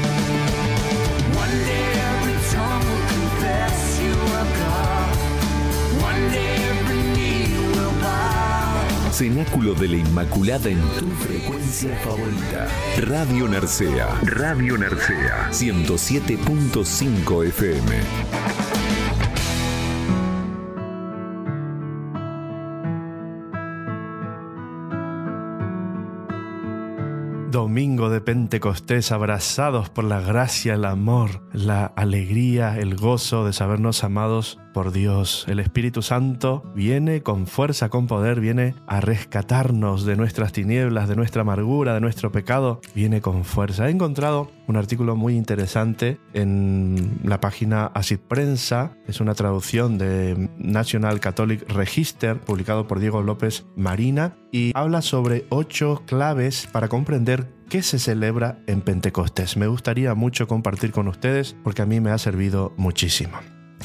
Cenáculo 9.21 9.75
de 9.75 9.87
la 9.87 9.97
Inmaculada 9.97 10.67
en 10.67 10.81
tu 10.97 11.07
frecuencia 11.11 11.95
favorita. 11.97 12.67
Radio 13.01 13.47
Narcea. 13.47 14.19
Radio 14.23 14.79
Narcea. 14.79 15.47
107.5 15.51 17.45
FM. 17.45 18.40
De 28.11 28.21
Pentecostés, 28.21 29.11
abrazados 29.11 29.89
por 29.89 30.03
la 30.03 30.21
gracia, 30.21 30.75
el 30.75 30.85
amor, 30.85 31.41
la 31.53 31.85
alegría, 31.85 32.77
el 32.77 32.95
gozo 32.95 33.45
de 33.45 33.53
sabernos 33.53 34.03
amados 34.03 34.59
por 34.73 34.91
Dios. 34.91 35.45
El 35.47 35.59
Espíritu 35.59 36.01
Santo 36.01 36.63
viene 36.75 37.23
con 37.23 37.47
fuerza, 37.47 37.89
con 37.89 38.07
poder, 38.07 38.39
viene 38.39 38.75
a 38.87 39.01
rescatarnos 39.01 40.05
de 40.05 40.15
nuestras 40.15 40.51
tinieblas, 40.51 41.09
de 41.09 41.15
nuestra 41.15 41.41
amargura, 41.41 41.93
de 41.93 42.01
nuestro 42.01 42.31
pecado. 42.31 42.81
Viene 42.95 43.21
con 43.21 43.43
fuerza. 43.43 43.87
He 43.87 43.91
encontrado 43.91 44.51
un 44.67 44.77
artículo 44.77 45.15
muy 45.15 45.35
interesante 45.35 46.19
en 46.33 47.19
la 47.23 47.39
página 47.39 47.87
Acid 47.87 48.19
Prensa. 48.19 48.97
Es 49.07 49.19
una 49.19 49.33
traducción 49.33 49.97
de 49.97 50.49
National 50.57 51.19
Catholic 51.19 51.69
Register, 51.69 52.39
publicado 52.39 52.87
por 52.87 52.99
Diego 52.99 53.21
López 53.21 53.65
Marina, 53.75 54.35
y 54.51 54.71
habla 54.75 55.01
sobre 55.01 55.45
ocho 55.49 56.03
claves 56.05 56.67
para 56.71 56.87
comprender 56.87 57.60
qué 57.71 57.81
se 57.81 57.99
celebra 57.99 58.59
en 58.67 58.81
Pentecostés. 58.81 59.55
Me 59.55 59.65
gustaría 59.65 60.13
mucho 60.13 60.45
compartir 60.45 60.91
con 60.91 61.07
ustedes 61.07 61.55
porque 61.63 61.81
a 61.81 61.85
mí 61.85 62.01
me 62.01 62.11
ha 62.11 62.17
servido 62.17 62.73
muchísimo. 62.75 63.37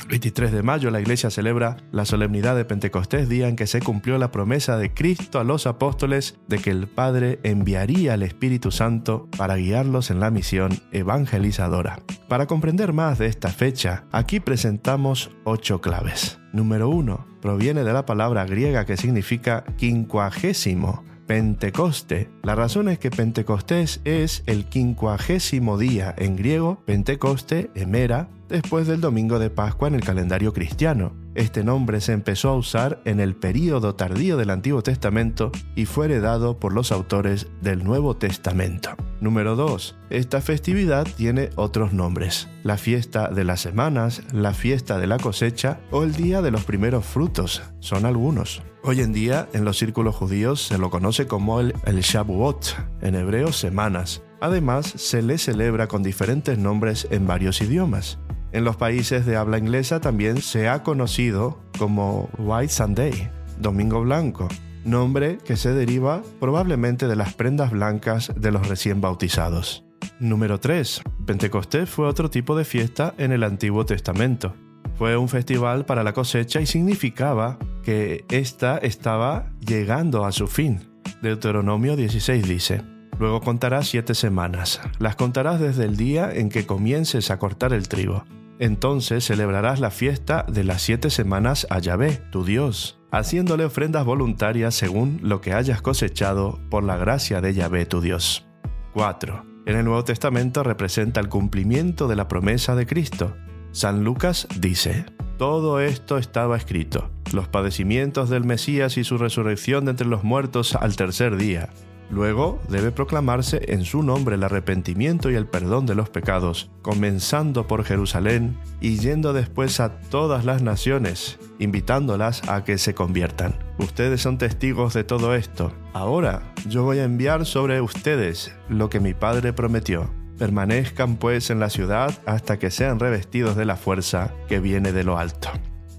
23 0.08 0.50
de 0.50 0.64
mayo 0.64 0.90
la 0.90 1.00
iglesia 1.00 1.30
celebra 1.30 1.76
la 1.92 2.04
solemnidad 2.04 2.56
de 2.56 2.64
Pentecostés, 2.64 3.28
día 3.28 3.46
en 3.46 3.54
que 3.54 3.68
se 3.68 3.80
cumplió 3.80 4.18
la 4.18 4.32
promesa 4.32 4.76
de 4.76 4.92
Cristo 4.92 5.38
a 5.38 5.44
los 5.44 5.68
apóstoles 5.68 6.36
de 6.48 6.58
que 6.58 6.70
el 6.70 6.88
Padre 6.88 7.38
enviaría 7.44 8.14
al 8.14 8.24
Espíritu 8.24 8.72
Santo 8.72 9.28
para 9.38 9.54
guiarlos 9.54 10.10
en 10.10 10.18
la 10.18 10.32
misión 10.32 10.80
evangelizadora. 10.90 12.00
Para 12.28 12.46
comprender 12.46 12.92
más 12.92 13.18
de 13.18 13.26
esta 13.26 13.50
fecha, 13.50 14.04
aquí 14.10 14.40
presentamos 14.40 15.30
ocho 15.44 15.80
claves. 15.80 16.40
Número 16.52 16.88
1. 16.88 17.24
Proviene 17.40 17.84
de 17.84 17.92
la 17.92 18.04
palabra 18.04 18.46
griega 18.46 18.84
que 18.84 18.96
significa 18.96 19.64
quincuagésimo. 19.76 21.04
Pentecoste. 21.26 22.30
La 22.42 22.54
razón 22.54 22.88
es 22.88 22.98
que 22.98 23.10
Pentecostés 23.10 24.00
es 24.04 24.42
el 24.46 24.66
quincuagésimo 24.66 25.76
día 25.76 26.14
en 26.16 26.36
griego, 26.36 26.82
Pentecoste, 26.86 27.70
Emera, 27.74 28.28
después 28.48 28.86
del 28.86 29.00
domingo 29.00 29.38
de 29.38 29.50
Pascua 29.50 29.88
en 29.88 29.96
el 29.96 30.04
calendario 30.04 30.52
cristiano. 30.52 31.14
Este 31.34 31.64
nombre 31.64 32.00
se 32.00 32.12
empezó 32.12 32.50
a 32.50 32.56
usar 32.56 33.00
en 33.04 33.20
el 33.20 33.34
período 33.34 33.94
tardío 33.94 34.36
del 34.36 34.50
Antiguo 34.50 34.82
Testamento 34.82 35.52
y 35.74 35.84
fue 35.84 36.06
heredado 36.06 36.58
por 36.58 36.72
los 36.72 36.92
autores 36.92 37.48
del 37.60 37.84
Nuevo 37.84 38.16
Testamento. 38.16 38.90
Número 39.20 39.56
2. 39.56 39.96
Esta 40.10 40.40
festividad 40.40 41.06
tiene 41.16 41.50
otros 41.56 41.92
nombres. 41.92 42.48
La 42.62 42.76
fiesta 42.76 43.28
de 43.28 43.44
las 43.44 43.60
semanas, 43.60 44.22
la 44.32 44.54
fiesta 44.54 44.98
de 44.98 45.06
la 45.06 45.18
cosecha 45.18 45.80
o 45.90 46.04
el 46.04 46.14
día 46.14 46.40
de 46.40 46.50
los 46.50 46.64
primeros 46.64 47.04
frutos 47.04 47.62
son 47.80 48.06
algunos. 48.06 48.62
Hoy 48.88 49.00
en 49.00 49.12
día 49.12 49.48
en 49.52 49.64
los 49.64 49.78
círculos 49.78 50.14
judíos 50.14 50.62
se 50.62 50.78
lo 50.78 50.90
conoce 50.90 51.26
como 51.26 51.58
el, 51.58 51.74
el 51.86 52.02
Shavuot, 52.02 52.76
en 53.00 53.16
hebreo 53.16 53.50
semanas. 53.50 54.22
Además, 54.40 54.86
se 54.86 55.22
le 55.22 55.38
celebra 55.38 55.88
con 55.88 56.04
diferentes 56.04 56.56
nombres 56.56 57.08
en 57.10 57.26
varios 57.26 57.60
idiomas. 57.60 58.20
En 58.52 58.62
los 58.62 58.76
países 58.76 59.26
de 59.26 59.34
habla 59.34 59.58
inglesa 59.58 60.00
también 60.00 60.40
se 60.40 60.68
ha 60.68 60.84
conocido 60.84 61.58
como 61.80 62.30
White 62.38 62.72
Sunday, 62.72 63.28
Domingo 63.58 64.02
Blanco, 64.02 64.46
nombre 64.84 65.38
que 65.38 65.56
se 65.56 65.74
deriva 65.74 66.22
probablemente 66.38 67.08
de 67.08 67.16
las 67.16 67.34
prendas 67.34 67.72
blancas 67.72 68.32
de 68.36 68.52
los 68.52 68.68
recién 68.68 69.00
bautizados. 69.00 69.84
Número 70.20 70.60
3. 70.60 71.02
Pentecostés 71.26 71.90
fue 71.90 72.06
otro 72.06 72.30
tipo 72.30 72.56
de 72.56 72.64
fiesta 72.64 73.14
en 73.18 73.32
el 73.32 73.42
Antiguo 73.42 73.84
Testamento. 73.84 74.54
Fue 74.98 75.16
un 75.16 75.28
festival 75.28 75.84
para 75.84 76.02
la 76.02 76.12
cosecha 76.12 76.60
y 76.60 76.66
significaba 76.66 77.58
que 77.82 78.24
ésta 78.30 78.78
estaba 78.78 79.50
llegando 79.60 80.24
a 80.24 80.32
su 80.32 80.46
fin. 80.46 80.88
Deuteronomio 81.22 81.96
16 81.96 82.48
dice, 82.48 82.82
Luego 83.18 83.40
contarás 83.40 83.88
siete 83.88 84.14
semanas. 84.14 84.80
Las 84.98 85.16
contarás 85.16 85.60
desde 85.60 85.84
el 85.84 85.96
día 85.96 86.30
en 86.32 86.48
que 86.48 86.66
comiences 86.66 87.30
a 87.30 87.38
cortar 87.38 87.72
el 87.72 87.88
trigo. 87.88 88.24
Entonces 88.58 89.24
celebrarás 89.24 89.80
la 89.80 89.90
fiesta 89.90 90.44
de 90.48 90.64
las 90.64 90.82
siete 90.82 91.10
semanas 91.10 91.66
a 91.68 91.78
Yahvé, 91.78 92.22
tu 92.30 92.44
Dios, 92.44 92.98
haciéndole 93.10 93.64
ofrendas 93.64 94.04
voluntarias 94.04 94.74
según 94.74 95.20
lo 95.22 95.40
que 95.40 95.52
hayas 95.52 95.82
cosechado 95.82 96.58
por 96.70 96.84
la 96.84 96.96
gracia 96.96 97.40
de 97.40 97.54
Yahvé, 97.54 97.84
tu 97.84 98.00
Dios. 98.00 98.46
4. 98.94 99.44
En 99.66 99.76
el 99.76 99.84
Nuevo 99.84 100.04
Testamento 100.04 100.62
representa 100.62 101.20
el 101.20 101.28
cumplimiento 101.28 102.08
de 102.08 102.16
la 102.16 102.28
promesa 102.28 102.74
de 102.74 102.86
Cristo. 102.86 103.36
San 103.76 104.04
Lucas 104.04 104.48
dice, 104.58 105.04
todo 105.36 105.80
esto 105.80 106.16
estaba 106.16 106.56
escrito, 106.56 107.10
los 107.34 107.46
padecimientos 107.46 108.30
del 108.30 108.42
Mesías 108.42 108.96
y 108.96 109.04
su 109.04 109.18
resurrección 109.18 109.84
de 109.84 109.90
entre 109.90 110.06
los 110.06 110.24
muertos 110.24 110.74
al 110.74 110.96
tercer 110.96 111.36
día. 111.36 111.68
Luego 112.08 112.58
debe 112.70 112.90
proclamarse 112.90 113.60
en 113.68 113.84
su 113.84 114.02
nombre 114.02 114.36
el 114.36 114.44
arrepentimiento 114.44 115.30
y 115.30 115.34
el 115.34 115.46
perdón 115.46 115.84
de 115.84 115.94
los 115.94 116.08
pecados, 116.08 116.70
comenzando 116.80 117.66
por 117.66 117.84
Jerusalén 117.84 118.56
y 118.80 118.96
yendo 118.96 119.34
después 119.34 119.78
a 119.78 120.00
todas 120.00 120.46
las 120.46 120.62
naciones, 120.62 121.38
invitándolas 121.58 122.48
a 122.48 122.64
que 122.64 122.78
se 122.78 122.94
conviertan. 122.94 123.58
Ustedes 123.76 124.22
son 124.22 124.38
testigos 124.38 124.94
de 124.94 125.04
todo 125.04 125.34
esto. 125.34 125.70
Ahora 125.92 126.54
yo 126.66 126.82
voy 126.82 127.00
a 127.00 127.04
enviar 127.04 127.44
sobre 127.44 127.82
ustedes 127.82 128.56
lo 128.70 128.88
que 128.88 129.00
mi 129.00 129.12
Padre 129.12 129.52
prometió. 129.52 130.15
Permanezcan 130.38 131.16
pues 131.16 131.48
en 131.48 131.60
la 131.60 131.70
ciudad 131.70 132.12
hasta 132.26 132.58
que 132.58 132.70
sean 132.70 133.00
revestidos 133.00 133.56
de 133.56 133.64
la 133.64 133.76
fuerza 133.76 134.34
que 134.48 134.60
viene 134.60 134.92
de 134.92 135.02
lo 135.02 135.18
alto. 135.18 135.48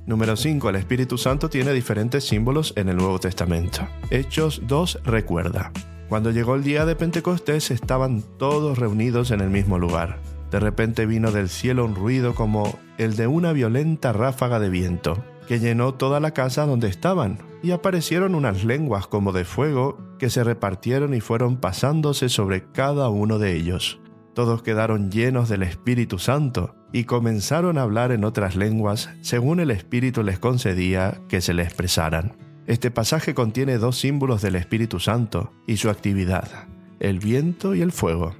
Número 0.06 0.36
5. 0.36 0.70
El 0.70 0.76
Espíritu 0.76 1.18
Santo 1.18 1.50
tiene 1.50 1.74
diferentes 1.74 2.26
símbolos 2.26 2.74
en 2.78 2.88
el 2.88 2.98
Nuevo 2.98 3.20
Testamento. 3.20 3.88
Hechos 4.12 4.62
2 4.68 5.02
recuerda. 5.04 5.72
Cuando 6.08 6.32
llegó 6.32 6.56
el 6.56 6.64
día 6.64 6.86
de 6.86 6.96
Pentecostés 6.96 7.72
estaban 7.72 8.24
todos 8.38 8.78
reunidos 8.78 9.32
en 9.32 9.42
el 9.42 9.50
mismo 9.50 9.80
lugar. 9.80 10.20
De 10.52 10.60
repente 10.60 11.06
vino 11.06 11.32
del 11.32 11.50
cielo 11.50 11.84
un 11.84 11.96
ruido 11.96 12.36
como 12.36 12.80
el 12.98 13.18
de 13.18 13.28
una 13.28 13.52
violenta 13.52 14.14
ráfaga 14.14 14.60
de 14.60 14.70
viento, 14.70 15.22
que 15.48 15.60
llenó 15.60 15.96
toda 15.96 16.22
la 16.22 16.32
casa 16.32 16.66
donde 16.66 16.88
estaban, 16.88 17.40
y 17.62 17.72
aparecieron 17.72 18.36
unas 18.36 18.64
lenguas 18.64 19.08
como 19.08 19.34
de 19.34 19.44
fuego 19.44 19.98
que 20.20 20.30
se 20.30 20.44
repartieron 20.44 21.14
y 21.14 21.20
fueron 21.20 21.58
pasándose 21.58 22.30
sobre 22.30 22.72
cada 22.72 23.10
uno 23.10 23.40
de 23.40 23.56
ellos 23.56 24.00
todos 24.38 24.62
quedaron 24.62 25.10
llenos 25.10 25.50
del 25.50 25.64
Espíritu 25.64 26.20
Santo 26.20 26.76
y 26.94 27.06
comenzaron 27.06 27.80
a 27.80 27.82
hablar 27.82 28.12
en 28.12 28.24
otras 28.24 28.56
lenguas 28.56 29.10
según 29.22 29.60
el 29.60 29.72
Espíritu 29.72 30.22
les 30.22 30.38
concedía 30.38 31.20
que 31.28 31.42
se 31.42 31.56
le 31.56 31.64
expresaran. 31.64 32.38
Este 32.68 32.92
pasaje 32.92 33.34
contiene 33.34 33.80
dos 33.80 33.98
símbolos 33.98 34.44
del 34.44 34.56
Espíritu 34.56 35.00
Santo 35.00 35.54
y 35.66 35.78
su 35.78 35.90
actividad, 35.90 36.68
el 37.00 37.18
viento 37.18 37.74
y 37.74 37.82
el 37.82 37.92
fuego. 37.92 38.36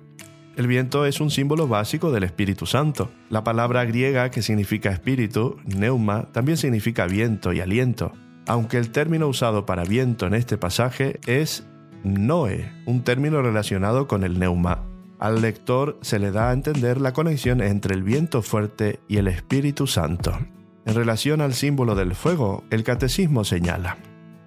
El 0.56 0.68
viento 0.68 1.04
es 1.08 1.20
un 1.20 1.32
símbolo 1.32 1.68
básico 1.68 2.12
del 2.12 2.26
Espíritu 2.26 2.68
Santo. 2.68 3.10
La 3.32 3.44
palabra 3.44 3.84
griega 3.84 4.30
que 4.30 4.44
significa 4.44 4.92
espíritu, 4.92 5.58
neuma, 5.66 6.32
también 6.32 6.60
significa 6.60 7.08
viento 7.08 7.54
y 7.54 7.60
aliento, 7.60 8.12
aunque 8.46 8.78
el 8.78 8.92
término 8.92 9.28
usado 9.28 9.66
para 9.66 9.84
viento 9.84 10.28
en 10.28 10.36
este 10.36 10.60
pasaje 10.60 11.20
es 11.26 11.66
noe, 12.04 12.72
un 12.86 13.04
término 13.04 13.42
relacionado 13.42 14.08
con 14.08 14.24
el 14.24 14.38
neuma. 14.38 14.84
Al 15.20 15.42
lector 15.42 15.98
se 16.02 16.20
le 16.20 16.32
da 16.32 16.50
a 16.50 16.54
entender 16.54 17.02
la 17.02 17.14
conexión 17.14 17.62
entre 17.62 17.96
el 17.96 18.04
viento 18.04 18.42
fuerte 18.42 19.00
y 19.08 19.18
el 19.18 19.28
Espíritu 19.28 19.88
Santo. 19.88 20.38
En 20.86 20.96
relación 20.96 21.42
al 21.42 21.54
símbolo 21.54 21.96
del 21.96 22.14
fuego, 22.14 22.64
el 22.70 22.84
catecismo 22.84 23.44
señala, 23.44 23.98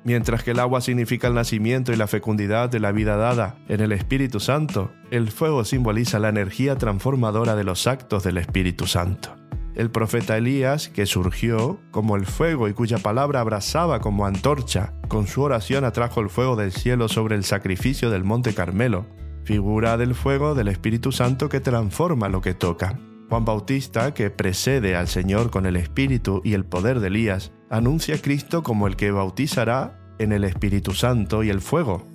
Mientras 0.03 0.43
que 0.43 0.53
el 0.53 0.61
agua 0.61 0.81
significa 0.81 1.29
el 1.29 1.35
nacimiento 1.35 1.93
y 1.93 1.97
la 1.97 2.07
fecundidad 2.07 2.71
de 2.71 2.81
la 2.81 2.91
vida 2.91 3.17
dada 3.17 3.57
en 3.69 3.81
el 3.81 3.93
Espíritu 3.93 4.41
Santo, 4.41 4.91
el 5.11 5.31
fuego 5.31 5.65
simboliza 5.65 6.19
la 6.19 6.31
energía 6.31 6.77
transformadora 6.77 7.55
de 7.55 7.65
los 7.65 7.87
actos 7.87 8.25
del 8.25 8.39
Espíritu 8.39 8.87
Santo. 8.87 9.37
El 9.75 9.91
profeta 9.91 10.37
Elías, 10.37 10.89
que 10.89 11.05
surgió 11.05 11.79
como 11.91 12.17
el 12.17 12.25
fuego 12.25 12.69
y 12.69 12.73
cuya 12.73 12.99
palabra 12.99 13.41
abrazaba 13.41 14.01
como 14.01 14.27
antorcha, 14.27 14.95
con 15.09 15.27
su 15.27 15.43
oración 15.43 15.85
atrajo 15.85 16.21
el 16.21 16.31
fuego 16.31 16.57
del 16.57 16.73
cielo 16.73 17.09
sobre 17.09 17.37
el 17.37 17.45
sacrificio 17.45 18.11
del 18.11 18.25
monte 18.25 18.55
Carmelo, 18.55 19.07
figura 19.45 19.97
del 19.97 20.15
fuego 20.15 20.55
del 20.55 20.69
Espíritu 20.69 21.13
Santo 21.13 21.49
que 21.49 21.61
transforma 21.61 22.29
lo 22.29 22.41
que 22.41 22.55
toca. 22.55 22.99
Juan 23.29 23.45
Bautista, 23.45 24.13
que 24.13 24.31
precede 24.31 24.97
al 24.97 25.07
Señor 25.07 25.51
con 25.51 25.67
el 25.67 25.77
Espíritu 25.77 26.43
y 26.45 26.55
el 26.55 26.65
poder 26.65 27.01
de 27.01 27.09
Elías, 27.09 27.53
anuncia 27.71 28.17
a 28.17 28.19
Cristo 28.19 28.63
como 28.63 28.87
el 28.87 28.97
que 28.97 29.13
bautizará 29.13 30.01
en 30.19 30.33
el 30.33 30.45
Espíritu 30.45 30.93
Santo 30.93 31.43
y 31.43 31.51
el 31.51 31.61
fuego, 31.61 32.07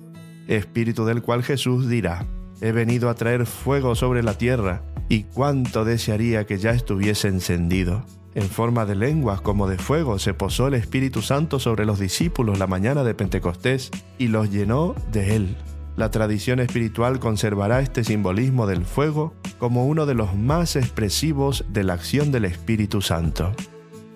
Espíritu 0.46 1.04
del 1.04 1.22
cual 1.22 1.42
Jesús 1.42 1.88
dirá, 1.88 2.26
he 2.60 2.72
venido 2.72 3.08
a 3.10 3.14
traer 3.14 3.46
fuego 3.46 3.94
sobre 3.94 4.22
la 4.22 4.38
tierra, 4.38 4.82
y 5.08 5.24
cuánto 5.24 5.84
desearía 5.84 6.46
que 6.46 6.58
ya 6.58 6.70
estuviese 6.70 7.28
encendido. 7.28 8.04
En 8.34 8.44
forma 8.44 8.84
de 8.84 8.96
lenguas 8.96 9.40
como 9.40 9.66
de 9.66 9.78
fuego 9.78 10.18
se 10.18 10.34
posó 10.34 10.68
el 10.68 10.74
Espíritu 10.74 11.22
Santo 11.22 11.58
sobre 11.58 11.86
los 11.86 11.98
discípulos 11.98 12.58
la 12.58 12.66
mañana 12.66 13.02
de 13.02 13.14
Pentecostés 13.14 13.90
y 14.18 14.28
los 14.28 14.50
llenó 14.50 14.94
de 15.10 15.36
él. 15.36 15.56
La 15.96 16.10
tradición 16.10 16.60
espiritual 16.60 17.18
conservará 17.18 17.80
este 17.80 18.04
simbolismo 18.04 18.66
del 18.66 18.84
fuego 18.84 19.34
como 19.58 19.86
uno 19.86 20.04
de 20.04 20.14
los 20.14 20.34
más 20.34 20.76
expresivos 20.76 21.64
de 21.70 21.84
la 21.84 21.94
acción 21.94 22.30
del 22.30 22.44
Espíritu 22.44 23.00
Santo. 23.00 23.54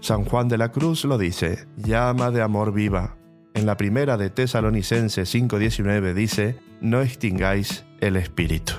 San 0.01 0.25
Juan 0.25 0.49
de 0.49 0.59
la 0.59 0.73
Cruz 0.73 1.07
lo 1.07 1.17
dice, 1.17 1.67
llama 1.79 2.31
de 2.31 2.43
amor 2.43 2.75
viva. 2.75 3.17
En 3.55 3.65
la 3.65 3.79
primera 3.79 4.19
de 4.19 4.29
Tesalonicenses 4.29 5.35
5:19 5.35 6.13
dice, 6.13 6.59
no 6.83 7.01
extingáis 7.01 7.87
el 8.01 8.17
Espíritu. 8.17 8.75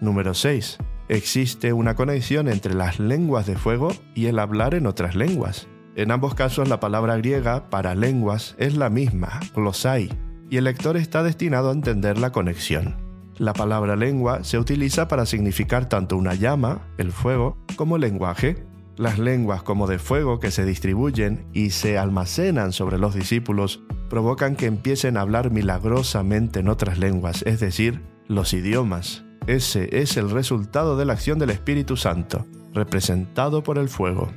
Número 0.00 0.32
6. 0.32 0.78
Existe 1.08 1.74
una 1.74 1.94
conexión 1.94 2.48
entre 2.48 2.74
las 2.74 2.98
lenguas 2.98 3.46
de 3.46 3.56
fuego 3.56 3.92
y 4.14 4.26
el 4.26 4.38
hablar 4.38 4.74
en 4.74 4.86
otras 4.86 5.14
lenguas. 5.16 5.68
En 5.96 6.10
ambos 6.10 6.34
casos 6.34 6.68
la 6.68 6.80
palabra 6.80 7.16
griega 7.16 7.68
para 7.68 7.94
lenguas 7.94 8.54
es 8.58 8.76
la 8.76 8.88
misma, 8.88 9.40
glosai, 9.54 10.10
y 10.50 10.56
el 10.56 10.64
lector 10.64 10.96
está 10.96 11.22
destinado 11.22 11.70
a 11.70 11.72
entender 11.72 12.18
la 12.18 12.30
conexión. 12.30 12.96
La 13.38 13.52
palabra 13.52 13.94
lengua 13.94 14.42
se 14.42 14.58
utiliza 14.58 15.06
para 15.06 15.26
significar 15.26 15.88
tanto 15.88 16.16
una 16.16 16.34
llama, 16.34 16.88
el 16.98 17.12
fuego, 17.12 17.56
como 17.76 17.96
lenguaje. 17.98 18.66
Las 18.96 19.20
lenguas 19.20 19.62
como 19.62 19.86
de 19.86 20.00
fuego 20.00 20.40
que 20.40 20.50
se 20.50 20.64
distribuyen 20.64 21.46
y 21.52 21.70
se 21.70 21.98
almacenan 21.98 22.72
sobre 22.72 22.98
los 22.98 23.14
discípulos 23.14 23.80
provocan 24.10 24.56
que 24.56 24.66
empiecen 24.66 25.16
a 25.16 25.20
hablar 25.20 25.52
milagrosamente 25.52 26.60
en 26.60 26.68
otras 26.68 26.98
lenguas, 26.98 27.42
es 27.46 27.60
decir, 27.60 28.02
los 28.26 28.52
idiomas. 28.54 29.24
Ese 29.46 30.00
es 30.00 30.16
el 30.16 30.30
resultado 30.30 30.96
de 30.96 31.04
la 31.04 31.12
acción 31.12 31.38
del 31.38 31.50
Espíritu 31.50 31.96
Santo, 31.96 32.44
representado 32.74 33.62
por 33.62 33.78
el 33.78 33.88
fuego. 33.88 34.32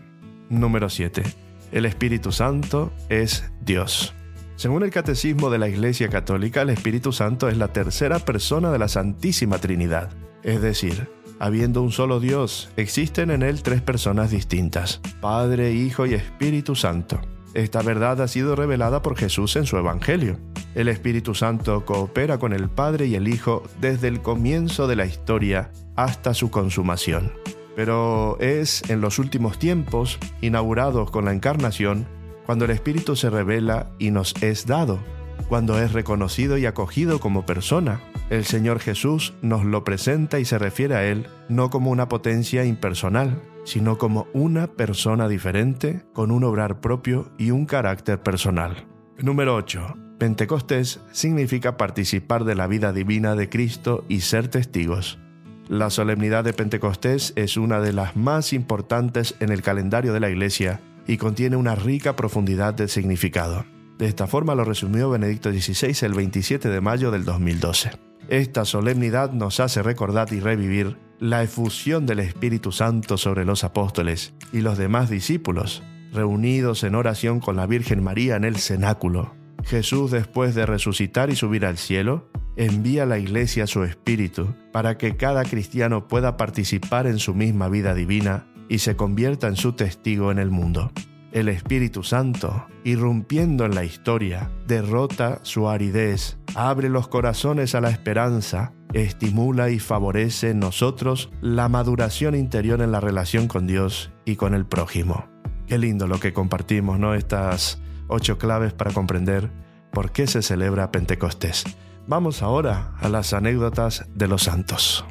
Número 0.50 0.90
7. 0.90 1.24
El 1.72 1.86
Espíritu 1.86 2.32
Santo 2.32 2.92
es 3.10 3.52
Dios. 3.62 4.14
Según 4.62 4.84
el 4.84 4.92
Catecismo 4.92 5.50
de 5.50 5.58
la 5.58 5.70
Iglesia 5.70 6.08
Católica, 6.10 6.62
el 6.62 6.70
Espíritu 6.70 7.12
Santo 7.12 7.50
es 7.50 7.58
la 7.58 7.70
tercera 7.70 8.20
persona 8.20 8.72
de 8.72 8.78
la 8.78 8.90
Santísima 8.90 9.58
Trinidad. 9.58 10.12
Es 10.44 10.62
decir, 10.62 11.10
habiendo 11.40 11.82
un 11.82 11.92
solo 11.92 12.20
Dios, 12.20 12.70
existen 12.78 13.32
en 13.32 13.42
él 13.42 13.64
tres 13.64 13.82
personas 13.82 14.30
distintas, 14.30 15.02
Padre, 15.20 15.74
Hijo 15.74 16.06
y 16.06 16.14
Espíritu 16.14 16.76
Santo. 16.76 17.20
Esta 17.56 17.82
verdad 17.82 18.22
ha 18.22 18.28
sido 18.28 18.56
revelada 18.56 19.02
por 19.02 19.18
Jesús 19.18 19.56
en 19.56 19.66
su 19.66 19.78
Evangelio. 19.78 20.38
El 20.76 20.90
Espíritu 20.90 21.34
Santo 21.34 21.84
coopera 21.84 22.38
con 22.38 22.54
el 22.54 22.70
Padre 22.70 23.08
y 23.08 23.16
el 23.16 23.30
Hijo 23.30 23.64
desde 23.80 24.10
el 24.10 24.22
comienzo 24.22 24.86
de 24.86 24.96
la 24.96 25.08
historia 25.08 25.72
hasta 25.96 26.36
su 26.36 26.52
consumación. 26.52 27.34
Pero 27.76 28.38
es 28.40 28.88
en 28.92 29.02
los 29.02 29.18
últimos 29.18 29.58
tiempos, 29.58 30.20
inaugurados 30.40 31.10
con 31.10 31.26
la 31.26 31.34
encarnación, 31.34 32.06
cuando 32.46 32.66
el 32.66 32.72
Espíritu 32.72 33.16
se 33.16 33.30
revela 33.30 33.92
y 34.00 34.12
nos 34.12 34.34
es 34.42 34.66
dado, 34.66 35.00
cuando 35.48 35.80
es 35.80 35.94
reconocido 35.94 36.58
y 36.58 36.66
acogido 36.66 37.20
como 37.20 37.46
persona. 37.46 38.02
El 38.30 38.46
Señor 38.46 38.80
Jesús 38.80 39.34
nos 39.42 39.66
lo 39.66 39.84
presenta 39.84 40.40
y 40.40 40.46
se 40.46 40.58
refiere 40.58 40.96
a 40.96 41.06
Él 41.06 41.28
no 41.50 41.70
como 41.70 41.92
una 41.92 42.08
potencia 42.08 42.64
impersonal, 42.64 43.42
sino 43.66 43.98
como 43.98 44.28
una 44.34 44.68
persona 44.68 45.28
diferente, 45.28 46.06
con 46.14 46.32
un 46.32 46.44
obrar 46.44 46.80
propio 46.80 47.32
y 47.38 47.52
un 47.52 47.66
carácter 47.66 48.22
personal. 48.22 48.88
Número 49.18 49.56
8. 49.56 49.96
Pentecostés 50.18 51.00
significa 51.12 51.78
participar 51.78 52.44
de 52.44 52.56
la 52.56 52.68
vida 52.68 52.94
divina 52.94 53.36
de 53.36 53.50
Cristo 53.50 54.06
y 54.08 54.22
ser 54.22 54.48
testigos. 54.48 55.20
La 55.68 55.90
solemnidad 55.90 56.44
de 56.44 56.54
Pentecostés 56.54 57.34
es 57.36 57.58
una 57.58 57.80
de 57.80 57.94
las 57.94 58.16
más 58.16 58.54
importantes 58.54 59.36
en 59.40 59.52
el 59.52 59.62
calendario 59.62 60.14
de 60.14 60.20
la 60.20 60.30
Iglesia 60.30 60.80
y 61.08 61.18
contiene 61.18 61.56
una 61.56 61.76
rica 61.76 62.16
profundidad 62.16 62.74
de 62.74 62.88
significado. 62.88 63.66
De 63.98 64.08
esta 64.08 64.28
forma 64.28 64.56
lo 64.56 64.64
resumió 64.64 65.10
Benedicto 65.10 65.52
XVI 65.52 66.06
el 66.06 66.14
27 66.14 66.70
de 66.70 66.82
mayo 66.82 67.12
del 67.12 67.24
2012. 67.24 67.92
Esta 68.30 68.66
solemnidad 68.66 69.32
nos 69.32 69.60
hace 69.60 69.84
recordar 69.84 70.32
y 70.34 70.40
revivir 70.40 70.98
la 71.20 71.44
efusión 71.44 72.06
del 72.06 72.20
Espíritu 72.20 72.72
Santo 72.72 73.18
sobre 73.18 73.46
los 73.46 73.64
apóstoles 73.64 74.34
y 74.52 74.62
los 74.62 74.78
demás 74.78 75.10
discípulos, 75.10 75.84
reunidos 76.12 76.84
en 76.84 76.96
oración 76.96 77.40
con 77.40 77.56
la 77.56 77.68
Virgen 77.68 78.04
María 78.04 78.38
en 78.38 78.44
el 78.44 78.56
cenáculo. 78.56 79.36
Jesús, 79.64 80.12
después 80.12 80.56
de 80.56 80.66
resucitar 80.66 81.30
y 81.30 81.36
subir 81.36 81.66
al 81.66 81.78
cielo, 81.78 82.28
envía 82.56 83.04
a 83.04 83.06
la 83.06 83.20
iglesia 83.20 83.68
su 83.68 83.84
Espíritu 83.84 84.56
para 84.72 84.98
que 84.98 85.16
cada 85.16 85.44
cristiano 85.44 86.08
pueda 86.08 86.38
participar 86.38 87.06
en 87.06 87.20
su 87.20 87.36
misma 87.36 87.70
vida 87.70 87.94
divina 87.94 88.48
y 88.72 88.80
se 88.80 88.96
convierta 88.96 89.50
en 89.50 89.58
su 89.58 89.74
testigo 89.74 90.32
en 90.32 90.40
el 90.40 90.50
mundo. 90.50 90.92
el 91.34 91.48
Espíritu 91.48 92.04
Santo, 92.04 92.68
irrumpiendo 92.84 93.66
en 93.66 93.74
la 93.74 93.86
historia, 93.86 94.52
derrota 94.68 95.40
su 95.44 95.70
aridez, 95.70 96.38
abre 96.56 96.90
los 96.90 97.08
corazones 97.08 97.74
a 97.74 97.80
la 97.80 97.90
esperanza, 97.90 98.74
estimula 98.94 99.70
y 99.70 99.80
favorece 99.80 100.50
en 100.50 100.60
nosotros 100.60 101.32
la 101.42 101.70
maduración 101.70 102.36
interior 102.36 102.82
en 102.82 102.92
la 102.92 103.00
relación 103.00 103.48
con 103.48 103.66
Dios 103.66 104.12
y 104.26 104.36
con 104.36 104.54
el 104.54 104.66
prójimo. 104.66 105.26
Qué 105.68 105.78
lindo 105.78 106.06
lo 106.06 106.20
que 106.20 106.34
compartimos, 106.34 107.00
¿no? 107.00 107.14
Estas 107.14 107.82
ocho 108.08 108.38
claves 108.38 108.74
para 108.74 108.92
comprender 108.92 109.52
por 109.94 110.12
qué 110.12 110.28
se 110.28 110.42
celebra 110.42 110.92
Pentecostés. 110.92 111.64
Vamos 112.08 112.42
ahora 112.42 112.94
a 113.00 113.08
las 113.08 113.32
anécdotas 113.32 114.06
de 114.14 114.28
los 114.28 114.44
santos. 114.44 115.06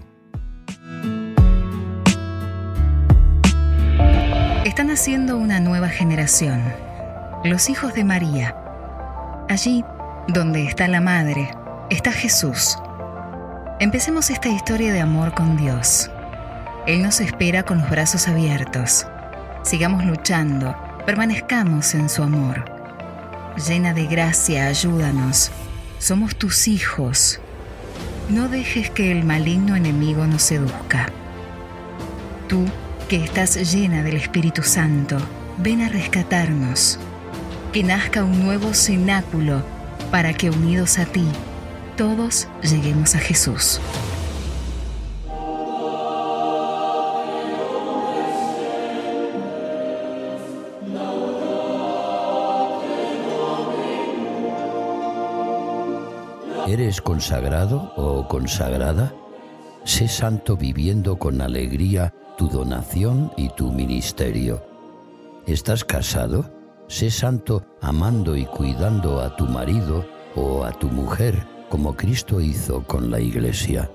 Está 4.64 4.84
naciendo 4.84 5.38
una 5.38 5.58
nueva 5.58 5.88
generación, 5.88 6.62
los 7.44 7.70
hijos 7.70 7.94
de 7.94 8.04
María. 8.04 8.54
Allí, 9.48 9.82
donde 10.28 10.66
está 10.66 10.86
la 10.86 11.00
Madre, 11.00 11.50
está 11.88 12.12
Jesús. 12.12 12.76
Empecemos 13.78 14.28
esta 14.28 14.50
historia 14.50 14.92
de 14.92 15.00
amor 15.00 15.32
con 15.32 15.56
Dios. 15.56 16.10
Él 16.86 17.02
nos 17.02 17.22
espera 17.22 17.62
con 17.62 17.78
los 17.78 17.88
brazos 17.88 18.28
abiertos. 18.28 19.06
Sigamos 19.62 20.04
luchando, 20.04 20.76
permanezcamos 21.06 21.94
en 21.94 22.10
su 22.10 22.22
amor. 22.22 22.62
Llena 23.66 23.94
de 23.94 24.04
gracia, 24.08 24.66
ayúdanos. 24.66 25.50
Somos 25.98 26.36
tus 26.36 26.68
hijos. 26.68 27.40
No 28.28 28.48
dejes 28.48 28.90
que 28.90 29.10
el 29.10 29.24
maligno 29.24 29.74
enemigo 29.74 30.26
nos 30.26 30.42
seduzca. 30.42 31.06
Tú, 32.46 32.66
que 33.10 33.24
estás 33.24 33.56
llena 33.74 34.04
del 34.04 34.14
Espíritu 34.14 34.62
Santo, 34.62 35.16
ven 35.58 35.80
a 35.80 35.88
rescatarnos. 35.88 36.96
Que 37.72 37.82
nazca 37.82 38.22
un 38.22 38.44
nuevo 38.44 38.72
cenáculo 38.72 39.64
para 40.12 40.32
que 40.32 40.48
unidos 40.48 40.96
a 41.00 41.06
ti, 41.06 41.26
todos 41.96 42.46
lleguemos 42.62 43.16
a 43.16 43.18
Jesús. 43.18 43.80
¿Eres 56.68 57.00
consagrado 57.00 57.92
o 57.96 58.28
consagrada? 58.28 59.12
Sé 59.82 60.06
santo 60.06 60.56
viviendo 60.56 61.18
con 61.18 61.40
alegría 61.40 62.14
tu 62.40 62.48
donación 62.48 63.30
y 63.36 63.50
tu 63.50 63.70
ministerio. 63.70 64.64
¿Estás 65.46 65.84
casado? 65.84 66.50
Sé 66.88 67.10
santo 67.10 67.66
amando 67.82 68.34
y 68.34 68.46
cuidando 68.46 69.20
a 69.20 69.36
tu 69.36 69.44
marido 69.44 70.06
o 70.34 70.64
a 70.64 70.72
tu 70.72 70.88
mujer 70.88 71.46
como 71.68 71.94
Cristo 71.94 72.40
hizo 72.40 72.82
con 72.84 73.10
la 73.10 73.20
iglesia. 73.20 73.90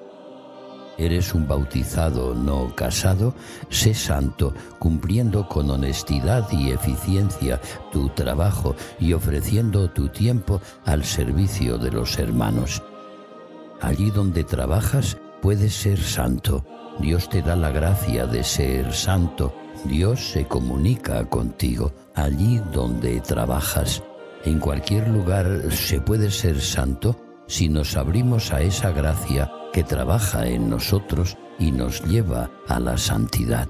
¿Eres 0.99 1.34
un 1.34 1.47
bautizado 1.47 2.36
no 2.36 2.75
casado? 2.75 3.34
Sé 3.69 3.95
santo, 3.95 4.53
cumpliendo 4.77 5.47
con 5.47 5.71
honestidad 5.71 6.47
y 6.51 6.69
eficiencia 6.69 7.60
tu 7.91 8.10
trabajo 8.10 8.75
y 8.99 9.13
ofreciendo 9.13 9.89
tu 9.89 10.10
tiempo 10.10 10.62
al 10.86 11.03
servicio 11.03 11.79
de 11.79 11.89
los 11.89 12.19
hermanos. 12.19 12.84
Allí 13.81 14.12
donde 14.12 14.43
trabajas 14.43 15.17
puedes 15.41 15.73
ser 15.73 15.99
santo. 15.99 16.63
Dios 16.99 17.29
te 17.29 17.41
da 17.41 17.55
la 17.55 17.71
gracia 17.71 18.25
de 18.25 18.43
ser 18.43 18.93
santo. 18.93 19.53
Dios 19.84 20.31
se 20.31 20.45
comunica 20.45 21.25
contigo 21.25 21.91
allí 22.13 22.62
donde 22.71 23.19
trabajas. 23.21 24.01
En 24.43 24.60
cualquier 24.60 25.08
lugar 25.10 25.71
se 25.71 25.99
puede 25.99 26.31
ser 26.31 26.62
santo 26.62 27.15
si 27.47 27.69
nos 27.69 27.97
abrimos 27.97 28.51
a 28.53 28.62
esa 28.62 28.91
gracia 28.91 29.51
que 29.73 29.84
trabaja 29.84 30.47
en 30.47 30.69
nosotros 30.69 31.38
y 31.60 31.71
nos 31.71 32.03
lleva 32.05 32.49
a 32.67 32.79
la 32.79 32.97
santidad. 32.97 33.67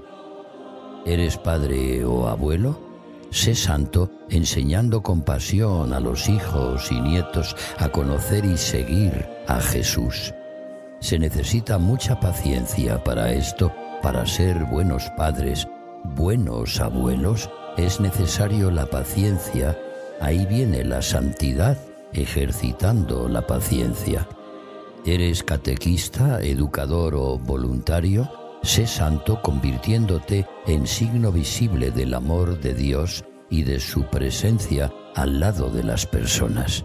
¿Eres 1.04 1.36
padre 1.36 2.04
o 2.04 2.28
abuelo? 2.28 2.80
Sé 3.30 3.54
santo 3.54 4.10
enseñando 4.30 5.02
con 5.02 5.22
pasión 5.22 5.92
a 5.92 6.00
los 6.00 6.28
hijos 6.28 6.90
y 6.90 7.00
nietos 7.00 7.56
a 7.78 7.88
conocer 7.88 8.44
y 8.44 8.56
seguir 8.56 9.28
a 9.46 9.60
Jesús. 9.60 10.32
Se 11.00 11.18
necesita 11.18 11.78
mucha 11.78 12.18
paciencia 12.20 13.02
para 13.04 13.32
esto, 13.32 13.72
para 14.02 14.26
ser 14.26 14.64
buenos 14.64 15.10
padres, 15.16 15.68
buenos 16.14 16.80
abuelos, 16.80 17.50
es 17.76 18.00
necesario 18.00 18.70
la 18.70 18.86
paciencia, 18.86 19.78
ahí 20.20 20.46
viene 20.46 20.84
la 20.84 21.02
santidad 21.02 21.76
ejercitando 22.12 23.28
la 23.28 23.46
paciencia. 23.46 24.26
¿Eres 25.04 25.42
catequista, 25.42 26.40
educador 26.40 27.14
o 27.14 27.38
voluntario? 27.38 28.28
Sé 28.62 28.86
santo 28.86 29.40
convirtiéndote 29.42 30.46
en 30.66 30.86
signo 30.86 31.30
visible 31.30 31.90
del 31.90 32.14
amor 32.14 32.58
de 32.60 32.74
Dios 32.74 33.24
y 33.48 33.62
de 33.62 33.78
su 33.78 34.04
presencia 34.06 34.92
al 35.14 35.38
lado 35.38 35.70
de 35.70 35.84
las 35.84 36.06
personas. 36.06 36.84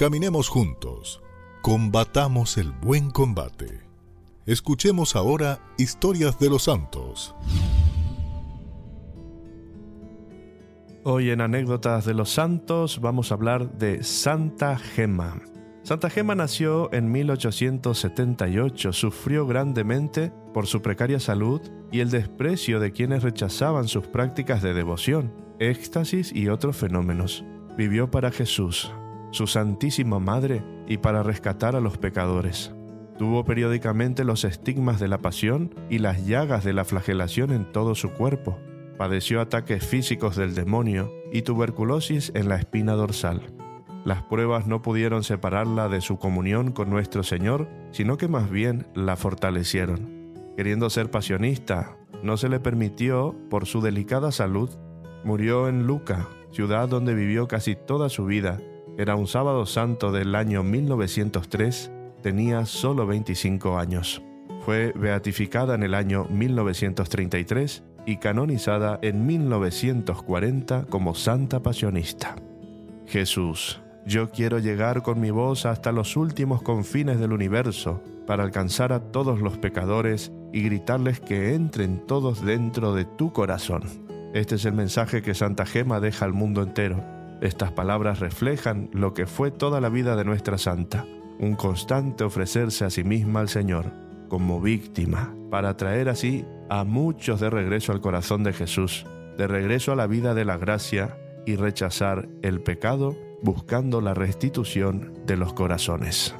Caminemos 0.00 0.48
juntos, 0.48 1.20
combatamos 1.60 2.56
el 2.56 2.70
buen 2.70 3.10
combate. 3.10 3.82
Escuchemos 4.46 5.14
ahora 5.14 5.60
historias 5.76 6.38
de 6.38 6.48
los 6.48 6.62
santos. 6.62 7.34
Hoy 11.04 11.28
en 11.28 11.42
Anécdotas 11.42 12.06
de 12.06 12.14
los 12.14 12.30
Santos 12.30 13.02
vamos 13.02 13.30
a 13.30 13.34
hablar 13.34 13.76
de 13.76 14.02
Santa 14.02 14.78
Gema. 14.78 15.38
Santa 15.82 16.08
Gema 16.08 16.34
nació 16.34 16.90
en 16.94 17.12
1878, 17.12 18.94
sufrió 18.94 19.46
grandemente 19.46 20.32
por 20.54 20.66
su 20.66 20.80
precaria 20.80 21.20
salud 21.20 21.60
y 21.92 22.00
el 22.00 22.08
desprecio 22.08 22.80
de 22.80 22.92
quienes 22.92 23.22
rechazaban 23.22 23.86
sus 23.86 24.06
prácticas 24.06 24.62
de 24.62 24.72
devoción, 24.72 25.30
éxtasis 25.58 26.32
y 26.34 26.48
otros 26.48 26.78
fenómenos. 26.78 27.44
Vivió 27.76 28.10
para 28.10 28.30
Jesús, 28.30 28.90
su 29.30 29.46
Santísima 29.46 30.18
Madre, 30.18 30.62
y 30.86 30.98
para 30.98 31.22
rescatar 31.22 31.76
a 31.76 31.80
los 31.80 31.98
pecadores. 31.98 32.74
Tuvo 33.16 33.44
periódicamente 33.44 34.24
los 34.24 34.44
estigmas 34.44 34.98
de 34.98 35.06
la 35.06 35.18
pasión 35.18 35.74
y 35.88 35.98
las 35.98 36.26
llagas 36.26 36.64
de 36.64 36.72
la 36.72 36.84
flagelación 36.84 37.52
en 37.52 37.70
todo 37.70 37.94
su 37.94 38.10
cuerpo. 38.12 38.58
Padeció 38.98 39.40
ataques 39.40 39.86
físicos 39.86 40.36
del 40.36 40.54
demonio 40.54 41.12
y 41.32 41.42
tuberculosis 41.42 42.32
en 42.34 42.48
la 42.48 42.56
espina 42.56 42.94
dorsal. 42.94 43.42
Las 44.04 44.22
pruebas 44.22 44.66
no 44.66 44.80
pudieron 44.80 45.22
separarla 45.22 45.88
de 45.88 46.00
su 46.00 46.18
comunión 46.18 46.72
con 46.72 46.88
nuestro 46.88 47.22
Señor, 47.22 47.68
sino 47.92 48.16
que 48.16 48.26
más 48.26 48.50
bien 48.50 48.86
la 48.94 49.16
fortalecieron. 49.16 50.34
Queriendo 50.56 50.88
ser 50.88 51.10
pasionista, 51.10 51.96
no 52.22 52.36
se 52.36 52.48
le 52.48 52.58
permitió 52.58 53.36
por 53.50 53.66
su 53.66 53.82
delicada 53.82 54.32
salud. 54.32 54.70
Murió 55.24 55.68
en 55.68 55.86
Luca, 55.86 56.26
ciudad 56.50 56.88
donde 56.88 57.14
vivió 57.14 57.46
casi 57.48 57.76
toda 57.76 58.08
su 58.08 58.24
vida, 58.24 58.58
era 59.00 59.16
un 59.16 59.26
sábado 59.26 59.64
santo 59.64 60.12
del 60.12 60.34
año 60.34 60.62
1903, 60.62 61.90
tenía 62.22 62.66
solo 62.66 63.06
25 63.06 63.78
años. 63.78 64.20
Fue 64.66 64.92
beatificada 64.94 65.74
en 65.74 65.82
el 65.82 65.94
año 65.94 66.26
1933 66.28 67.82
y 68.04 68.16
canonizada 68.18 68.98
en 69.00 69.24
1940 69.24 70.84
como 70.90 71.14
Santa 71.14 71.62
Pasionista. 71.62 72.36
Jesús, 73.06 73.80
yo 74.04 74.30
quiero 74.30 74.58
llegar 74.58 75.02
con 75.02 75.18
mi 75.18 75.30
voz 75.30 75.64
hasta 75.64 75.92
los 75.92 76.18
últimos 76.18 76.60
confines 76.60 77.18
del 77.18 77.32
universo 77.32 78.02
para 78.26 78.42
alcanzar 78.42 78.92
a 78.92 79.00
todos 79.00 79.40
los 79.40 79.56
pecadores 79.56 80.30
y 80.52 80.60
gritarles 80.60 81.20
que 81.20 81.54
entren 81.54 82.06
todos 82.06 82.44
dentro 82.44 82.94
de 82.94 83.06
tu 83.06 83.32
corazón. 83.32 83.80
Este 84.34 84.56
es 84.56 84.66
el 84.66 84.74
mensaje 84.74 85.22
que 85.22 85.34
Santa 85.34 85.64
Gema 85.64 86.00
deja 86.00 86.26
al 86.26 86.34
mundo 86.34 86.62
entero. 86.62 87.19
Estas 87.40 87.72
palabras 87.72 88.20
reflejan 88.20 88.90
lo 88.92 89.14
que 89.14 89.26
fue 89.26 89.50
toda 89.50 89.80
la 89.80 89.88
vida 89.88 90.14
de 90.14 90.24
nuestra 90.24 90.58
santa, 90.58 91.06
un 91.38 91.56
constante 91.56 92.24
ofrecerse 92.24 92.84
a 92.84 92.90
sí 92.90 93.02
misma 93.02 93.40
al 93.40 93.48
Señor 93.48 93.86
como 94.28 94.60
víctima, 94.60 95.34
para 95.50 95.76
traer 95.76 96.08
así 96.08 96.44
a 96.68 96.84
muchos 96.84 97.40
de 97.40 97.50
regreso 97.50 97.92
al 97.92 98.00
corazón 98.00 98.44
de 98.44 98.52
Jesús, 98.52 99.06
de 99.36 99.48
regreso 99.48 99.92
a 99.92 99.96
la 99.96 100.06
vida 100.06 100.34
de 100.34 100.44
la 100.44 100.56
gracia 100.56 101.18
y 101.46 101.56
rechazar 101.56 102.28
el 102.42 102.60
pecado 102.60 103.16
buscando 103.42 104.00
la 104.00 104.14
restitución 104.14 105.14
de 105.26 105.36
los 105.36 105.52
corazones. 105.52 106.34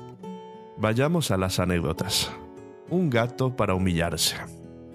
Vayamos 0.77 1.31
a 1.31 1.37
las 1.37 1.59
anécdotas. 1.59 2.31
Un 2.91 3.11
gato 3.11 3.57
para 3.57 3.75
humillarse. 3.75 4.37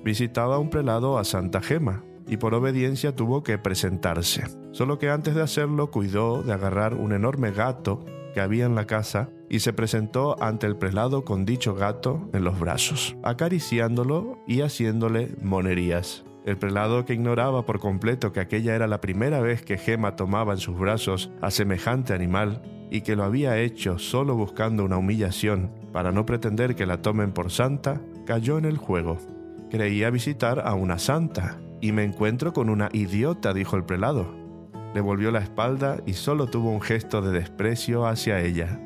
Visitaba 0.03 0.59
un 0.59 0.69
prelado 0.69 1.17
a 1.17 1.23
Santa 1.23 1.61
Gema 1.61 2.03
y 2.27 2.37
por 2.37 2.53
obediencia 2.53 3.15
tuvo 3.15 3.43
que 3.43 3.57
presentarse. 3.57 4.64
Solo 4.75 4.99
que 4.99 5.09
antes 5.09 5.35
de 5.35 5.41
hacerlo 5.41 5.89
cuidó 5.89 6.43
de 6.43 6.51
agarrar 6.51 6.95
un 6.95 7.13
enorme 7.13 7.51
gato 7.51 8.03
que 8.33 8.41
había 8.41 8.65
en 8.65 8.75
la 8.75 8.85
casa 8.85 9.29
y 9.49 9.61
se 9.61 9.71
presentó 9.71 10.35
ante 10.43 10.67
el 10.67 10.75
prelado 10.75 11.23
con 11.23 11.45
dicho 11.45 11.75
gato 11.75 12.29
en 12.33 12.43
los 12.43 12.59
brazos, 12.59 13.15
acariciándolo 13.23 14.37
y 14.45 14.63
haciéndole 14.63 15.33
monerías. 15.41 16.25
El 16.45 16.57
prelado, 16.57 17.05
que 17.05 17.13
ignoraba 17.13 17.65
por 17.65 17.79
completo 17.79 18.33
que 18.33 18.41
aquella 18.41 18.75
era 18.75 18.85
la 18.85 18.99
primera 18.99 19.39
vez 19.39 19.63
que 19.63 19.77
Gema 19.77 20.17
tomaba 20.17 20.51
en 20.51 20.59
sus 20.59 20.77
brazos 20.77 21.31
a 21.39 21.51
semejante 21.51 22.13
animal 22.13 22.61
y 22.91 22.99
que 22.99 23.15
lo 23.15 23.23
había 23.23 23.57
hecho 23.57 23.97
solo 23.97 24.35
buscando 24.35 24.83
una 24.83 24.97
humillación 24.97 25.71
para 25.93 26.11
no 26.11 26.25
pretender 26.25 26.75
que 26.75 26.85
la 26.85 27.01
tomen 27.01 27.31
por 27.31 27.49
santa, 27.49 28.01
cayó 28.25 28.57
en 28.57 28.65
el 28.65 28.75
juego. 28.75 29.19
Creía 29.71 30.09
visitar 30.09 30.59
a 30.67 30.73
una 30.73 30.99
santa 30.99 31.61
y 31.79 31.93
me 31.93 32.03
encuentro 32.03 32.51
con 32.51 32.69
una 32.69 32.89
idiota, 32.91 33.53
dijo 33.53 33.77
el 33.77 33.85
prelado. 33.85 34.44
Le 34.95 35.01
volvió 35.01 35.29
la 35.29 35.39
espalda 35.39 35.97
y 36.07 36.13
solo 36.13 36.47
tuvo 36.47 36.71
un 36.71 36.81
gesto 36.81 37.21
de 37.21 37.31
desprecio 37.31 38.07
hacia 38.07 38.41
ella. 38.41 38.79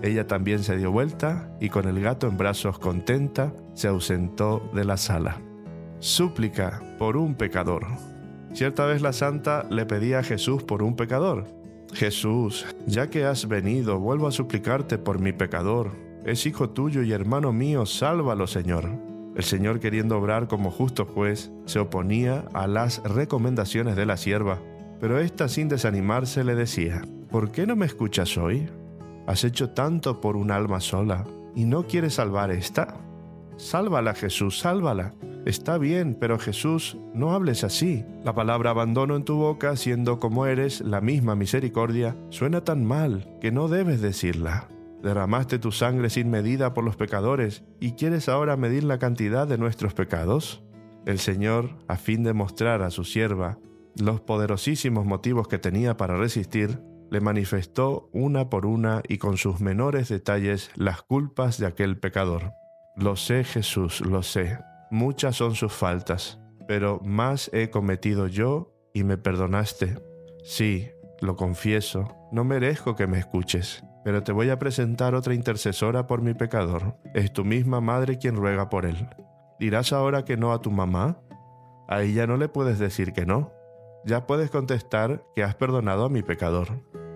Ella 0.00 0.28
también 0.28 0.62
se 0.62 0.76
dio 0.76 0.92
vuelta 0.92 1.50
y 1.60 1.70
con 1.70 1.88
el 1.88 2.00
gato 2.00 2.28
en 2.28 2.36
brazos 2.36 2.78
contenta 2.78 3.52
se 3.72 3.88
ausentó 3.88 4.70
de 4.72 4.84
la 4.84 4.96
sala 4.96 5.40
súplica 6.04 6.82
por 6.98 7.16
un 7.16 7.34
pecador. 7.34 7.86
Cierta 8.52 8.84
vez 8.84 9.00
la 9.00 9.14
santa 9.14 9.66
le 9.70 9.86
pedía 9.86 10.18
a 10.18 10.22
Jesús 10.22 10.62
por 10.62 10.82
un 10.82 10.96
pecador. 10.96 11.46
Jesús, 11.94 12.66
ya 12.86 13.08
que 13.08 13.24
has 13.24 13.48
venido, 13.48 13.98
vuelvo 13.98 14.26
a 14.26 14.32
suplicarte 14.32 14.98
por 14.98 15.18
mi 15.18 15.32
pecador. 15.32 15.92
Es 16.26 16.44
hijo 16.44 16.68
tuyo 16.68 17.02
y 17.02 17.12
hermano 17.12 17.54
mío, 17.54 17.86
sálvalo, 17.86 18.46
Señor. 18.46 18.90
El 19.34 19.44
Señor, 19.44 19.80
queriendo 19.80 20.18
obrar 20.18 20.46
como 20.46 20.70
justo 20.70 21.06
juez, 21.06 21.50
se 21.64 21.78
oponía 21.78 22.44
a 22.52 22.66
las 22.66 23.02
recomendaciones 23.02 23.96
de 23.96 24.04
la 24.04 24.18
sierva, 24.18 24.60
pero 25.00 25.18
ésta 25.18 25.48
sin 25.48 25.68
desanimarse 25.68 26.44
le 26.44 26.54
decía, 26.54 27.02
¿por 27.30 27.50
qué 27.50 27.66
no 27.66 27.76
me 27.76 27.86
escuchas 27.86 28.36
hoy? 28.38 28.68
Has 29.26 29.44
hecho 29.44 29.70
tanto 29.70 30.20
por 30.20 30.36
un 30.36 30.50
alma 30.50 30.80
sola, 30.80 31.24
¿y 31.54 31.64
no 31.64 31.86
quieres 31.86 32.14
salvar 32.14 32.50
esta? 32.50 33.00
Sálvala, 33.56 34.14
Jesús, 34.14 34.58
sálvala. 34.58 35.14
Está 35.46 35.78
bien, 35.78 36.16
pero 36.18 36.38
Jesús, 36.38 36.96
no 37.12 37.32
hables 37.32 37.64
así. 37.64 38.04
La 38.24 38.34
palabra 38.34 38.70
abandono 38.70 39.14
en 39.14 39.24
tu 39.24 39.36
boca, 39.36 39.76
siendo 39.76 40.18
como 40.18 40.46
eres 40.46 40.80
la 40.80 41.00
misma 41.00 41.36
misericordia, 41.36 42.16
suena 42.30 42.62
tan 42.62 42.84
mal 42.84 43.38
que 43.40 43.52
no 43.52 43.68
debes 43.68 44.00
decirla. 44.00 44.68
Derramaste 45.02 45.58
tu 45.58 45.70
sangre 45.70 46.08
sin 46.08 46.30
medida 46.30 46.72
por 46.72 46.82
los 46.82 46.96
pecadores 46.96 47.62
y 47.78 47.92
quieres 47.92 48.28
ahora 48.30 48.56
medir 48.56 48.84
la 48.84 48.98
cantidad 48.98 49.46
de 49.46 49.58
nuestros 49.58 49.92
pecados. 49.92 50.62
El 51.04 51.18
Señor, 51.18 51.70
a 51.88 51.96
fin 51.96 52.24
de 52.24 52.32
mostrar 52.32 52.80
a 52.82 52.90
su 52.90 53.04
sierva 53.04 53.58
los 54.00 54.20
poderosísimos 54.20 55.04
motivos 55.04 55.48
que 55.48 55.58
tenía 55.58 55.96
para 55.96 56.16
resistir, 56.16 56.80
le 57.10 57.20
manifestó 57.20 58.08
una 58.12 58.50
por 58.50 58.66
una 58.66 59.02
y 59.08 59.18
con 59.18 59.36
sus 59.36 59.60
menores 59.60 60.08
detalles 60.08 60.70
las 60.74 61.02
culpas 61.02 61.58
de 61.58 61.66
aquel 61.66 61.98
pecador. 61.98 62.52
Lo 62.96 63.16
sé, 63.16 63.44
Jesús, 63.44 64.00
lo 64.00 64.22
sé 64.22 64.58
muchas 64.94 65.34
son 65.34 65.56
sus 65.56 65.72
faltas, 65.72 66.38
pero 66.68 67.00
más 67.02 67.50
he 67.52 67.68
cometido 67.68 68.28
yo 68.28 68.72
y 68.94 69.02
me 69.02 69.18
perdonaste. 69.18 70.00
Sí, 70.44 70.88
lo 71.20 71.34
confieso, 71.34 72.14
no 72.30 72.44
merezco 72.44 72.94
que 72.94 73.08
me 73.08 73.18
escuches, 73.18 73.82
pero 74.04 74.22
te 74.22 74.30
voy 74.30 74.50
a 74.50 74.58
presentar 74.60 75.16
otra 75.16 75.34
intercesora 75.34 76.06
por 76.06 76.22
mi 76.22 76.32
pecador. 76.34 76.96
Es 77.12 77.32
tu 77.32 77.44
misma 77.44 77.80
madre 77.80 78.18
quien 78.18 78.36
ruega 78.36 78.68
por 78.68 78.86
él. 78.86 79.08
¿Dirás 79.58 79.92
ahora 79.92 80.24
que 80.24 80.36
no 80.36 80.52
a 80.52 80.60
tu 80.60 80.70
mamá? 80.70 81.18
A 81.88 82.02
ella 82.02 82.28
no 82.28 82.36
le 82.36 82.48
puedes 82.48 82.78
decir 82.78 83.12
que 83.12 83.26
no. 83.26 83.52
Ya 84.06 84.26
puedes 84.26 84.50
contestar 84.50 85.24
que 85.34 85.42
has 85.42 85.54
perdonado 85.54 86.04
a 86.04 86.10
mi 86.10 86.22
pecador. 86.22 86.68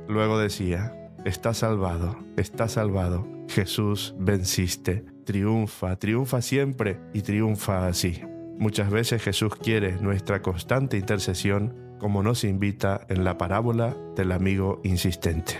Luego 0.08 0.38
decía, 0.38 1.12
está 1.24 1.54
salvado, 1.54 2.16
está 2.36 2.68
salvado. 2.68 3.26
Jesús, 3.48 4.14
venciste 4.18 5.04
triunfa, 5.28 5.96
triunfa 5.96 6.40
siempre 6.40 6.98
y 7.12 7.20
triunfa 7.20 7.86
así. 7.86 8.22
Muchas 8.56 8.90
veces 8.90 9.22
Jesús 9.22 9.54
quiere 9.56 10.00
nuestra 10.00 10.40
constante 10.40 10.96
intercesión 10.96 11.96
como 11.98 12.22
nos 12.22 12.44
invita 12.44 13.02
en 13.10 13.24
la 13.24 13.36
parábola 13.36 13.94
del 14.16 14.32
amigo 14.32 14.80
insistente. 14.84 15.58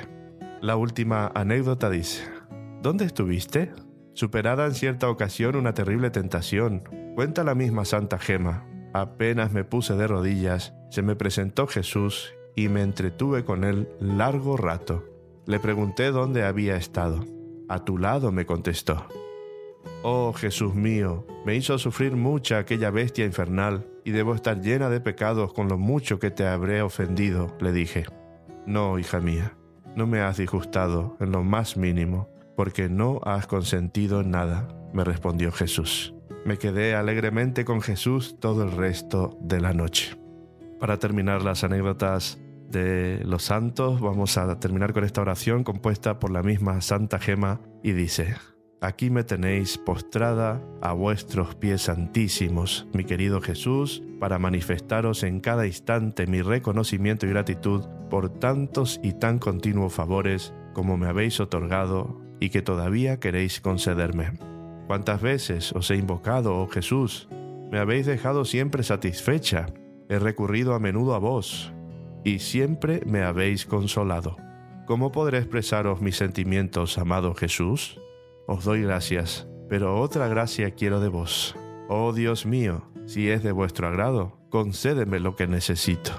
La 0.63 0.77
última 0.77 1.31
anécdota 1.35 1.91
dice, 1.91 2.25
¿Dónde 2.81 3.05
estuviste? 3.05 3.71
Superada 4.15 4.65
en 4.65 4.73
cierta 4.73 5.11
ocasión 5.11 5.55
una 5.55 5.75
terrible 5.75 6.09
tentación, 6.09 6.85
cuenta 7.15 7.45
la 7.45 7.55
misma 7.55 7.85
Santa 7.85 8.19
Gema, 8.19 8.65
apenas 9.01 9.53
me 9.53 9.65
puse 9.65 9.95
de 9.95 10.07
rodillas, 10.07 10.75
se 10.91 11.03
me 11.03 11.17
presentó 11.17 11.67
Jesús 11.67 12.33
y 12.55 12.69
me 12.69 12.83
entretuve 12.83 13.45
con 13.45 13.65
él 13.65 13.89
largo 14.01 14.57
rato. 14.57 15.05
Le 15.47 15.61
pregunté 15.61 16.11
dónde 16.11 16.45
había 16.45 16.77
estado. 16.77 17.25
A 17.69 17.85
tu 17.85 17.99
lado 17.99 18.33
me 18.33 18.47
contestó. 18.47 19.07
Oh 20.03 20.33
Jesús 20.33 20.75
mío, 20.75 21.27
me 21.45 21.55
hizo 21.57 21.79
sufrir 21.79 22.17
mucha 22.17 22.59
aquella 22.59 22.91
bestia 22.91 23.25
infernal, 23.25 23.87
y 24.05 24.11
debo 24.11 24.35
estar 24.35 24.61
llena 24.61 24.89
de 24.89 25.01
pecados 25.01 25.53
con 25.53 25.69
lo 25.69 25.77
mucho 25.77 26.19
que 26.19 26.31
te 26.31 26.47
habré 26.47 26.81
ofendido, 26.83 27.55
le 27.61 27.73
dije. 27.73 28.07
No, 28.65 28.99
hija 28.99 29.21
mía, 29.21 29.57
no 29.97 30.07
me 30.07 30.21
has 30.21 30.39
disgustado 30.39 31.17
en 31.21 31.33
lo 31.33 31.43
más 31.43 31.77
mínimo, 31.77 32.29
porque 32.57 32.89
no 32.89 33.21
has 33.25 33.47
consentido 33.47 34.21
en 34.21 34.31
nada, 34.31 34.69
me 34.93 35.05
respondió 35.05 35.53
Jesús. 35.53 36.15
Me 36.45 36.59
quedé 36.59 36.95
alegremente 36.95 37.65
con 37.65 37.81
Jesús 37.81 38.37
todo 38.41 38.63
el 38.63 38.73
resto 38.73 39.37
de 39.41 39.61
la 39.61 39.73
noche. 39.73 40.17
Para 40.81 40.99
terminar 40.99 41.43
las 41.43 41.65
anécdotas 41.65 42.39
de 42.69 43.23
los 43.25 43.45
santos, 43.45 44.01
vamos 44.01 44.37
a 44.39 44.61
terminar 44.61 44.93
con 44.93 45.05
esta 45.05 45.21
oración 45.21 45.65
compuesta 45.65 46.19
por 46.19 46.31
la 46.31 46.43
misma 46.43 46.81
Santa 46.81 47.19
Gema 47.19 47.61
y 47.83 47.93
dice, 47.93 48.37
Aquí 48.81 49.11
me 49.11 49.25
tenéis 49.25 49.77
postrada 49.77 50.63
a 50.81 50.93
vuestros 50.93 51.57
pies 51.57 51.83
santísimos, 51.83 52.87
mi 52.93 53.05
querido 53.05 53.41
Jesús, 53.41 54.05
para 54.21 54.39
manifestaros 54.39 55.25
en 55.25 55.41
cada 55.41 55.67
instante 55.67 56.29
mi 56.29 56.43
reconocimiento 56.43 57.27
y 57.27 57.31
gratitud 57.31 57.85
por 58.09 58.29
tantos 58.29 59.01
y 59.03 59.15
tan 59.15 59.41
continuos 59.41 59.93
favores 59.93 60.55
como 60.75 60.97
me 60.97 61.09
habéis 61.09 61.41
otorgado 61.41 62.21
y 62.39 62.51
que 62.51 62.63
todavía 62.63 63.19
queréis 63.19 63.61
concederme. 63.61 64.58
¿Cuántas 64.89 65.21
veces 65.21 65.73
os 65.73 65.91
he 65.91 65.97
invocado, 65.97 66.57
oh 66.57 66.67
Jesús? 66.67 67.29
Me 67.71 67.79
habéis 67.79 68.07
dejado 68.07 68.47
siempre 68.47 68.83
satisfecha. 68.83 69.67
He 70.09 70.19
recurrido 70.19 70.75
a 70.75 70.79
menudo 70.79 71.15
a 71.15 71.19
vos 71.19 71.75
y 72.25 72.39
siempre 72.39 73.03
me 73.05 73.23
habéis 73.23 73.67
consolado. 73.67 74.37
¿Cómo 74.87 75.13
podré 75.13 75.39
expresaros 75.39 76.01
mis 76.01 76.17
sentimientos, 76.17 76.97
amado 76.97 77.35
Jesús? 77.35 78.01
os 78.47 78.65
doy 78.65 78.81
gracias, 78.81 79.47
pero 79.69 80.01
otra 80.01 80.27
gracia 80.27 80.71
quiero 80.71 81.01
de 81.01 81.09
vos. 81.09 81.55
Oh 81.91 82.15
Dios 82.15 82.47
mío, 82.47 82.91
si 83.05 83.29
es 83.29 83.43
de 83.43 83.53
vuestro 83.53 83.89
agrado, 83.89 84.39
concédeme 84.49 85.21
lo 85.21 85.37
que 85.37 85.47
necesito. 85.47 86.13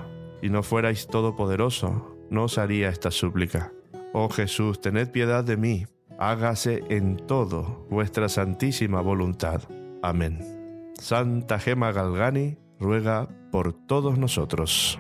Si 0.44 0.50
no 0.50 0.62
fuerais 0.62 1.08
todopoderoso, 1.08 2.16
no 2.30 2.44
os 2.44 2.60
haría 2.60 2.90
esta 2.90 3.10
súplica. 3.10 3.74
Oh 4.14 4.30
Jesús, 4.30 4.80
tened 4.80 5.10
piedad 5.10 5.44
de 5.44 5.58
mí, 5.58 5.88
hágase 6.20 6.84
en 6.90 7.18
todo 7.18 7.88
vuestra 7.90 8.30
santísima 8.30 9.02
voluntad. 9.02 9.62
Amén. 10.04 10.92
Santa 11.00 11.58
Gema 11.60 11.92
Galgani 11.92 12.58
ruega 12.80 13.28
por 13.52 13.74
todos 13.74 14.18
nosotros. 14.20 15.00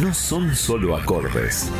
No 0.00 0.12
son 0.12 0.54
solo 0.54 0.96
acordes 0.96 1.70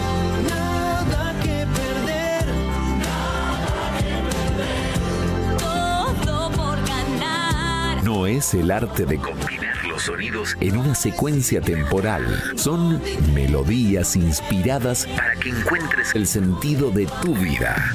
es 8.27 8.55
el 8.55 8.71
arte 8.71 9.05
de 9.05 9.19
combinar 9.19 9.62
sonidos 10.03 10.57
en 10.61 10.77
una 10.77 10.95
secuencia 10.95 11.61
temporal. 11.61 12.25
Son 12.57 13.01
melodías 13.35 14.17
inspiradas 14.17 15.07
para 15.17 15.35
que 15.37 15.51
encuentres 15.51 16.15
el 16.15 16.27
sentido 16.27 16.91
de 16.91 17.07
tu 17.23 17.35
vida. 17.35 17.93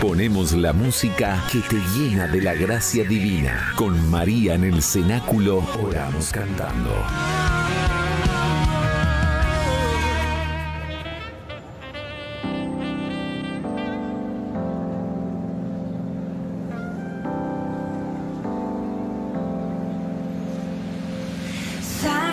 Ponemos 0.00 0.52
la 0.52 0.72
música 0.72 1.44
que 1.50 1.60
te 1.60 1.76
llena 1.94 2.26
de 2.26 2.40
la 2.40 2.54
gracia 2.54 3.04
divina. 3.04 3.72
Con 3.76 4.08
María 4.10 4.54
en 4.54 4.64
el 4.64 4.82
cenáculo, 4.82 5.62
oramos 5.82 6.30
cantando. 6.30 6.94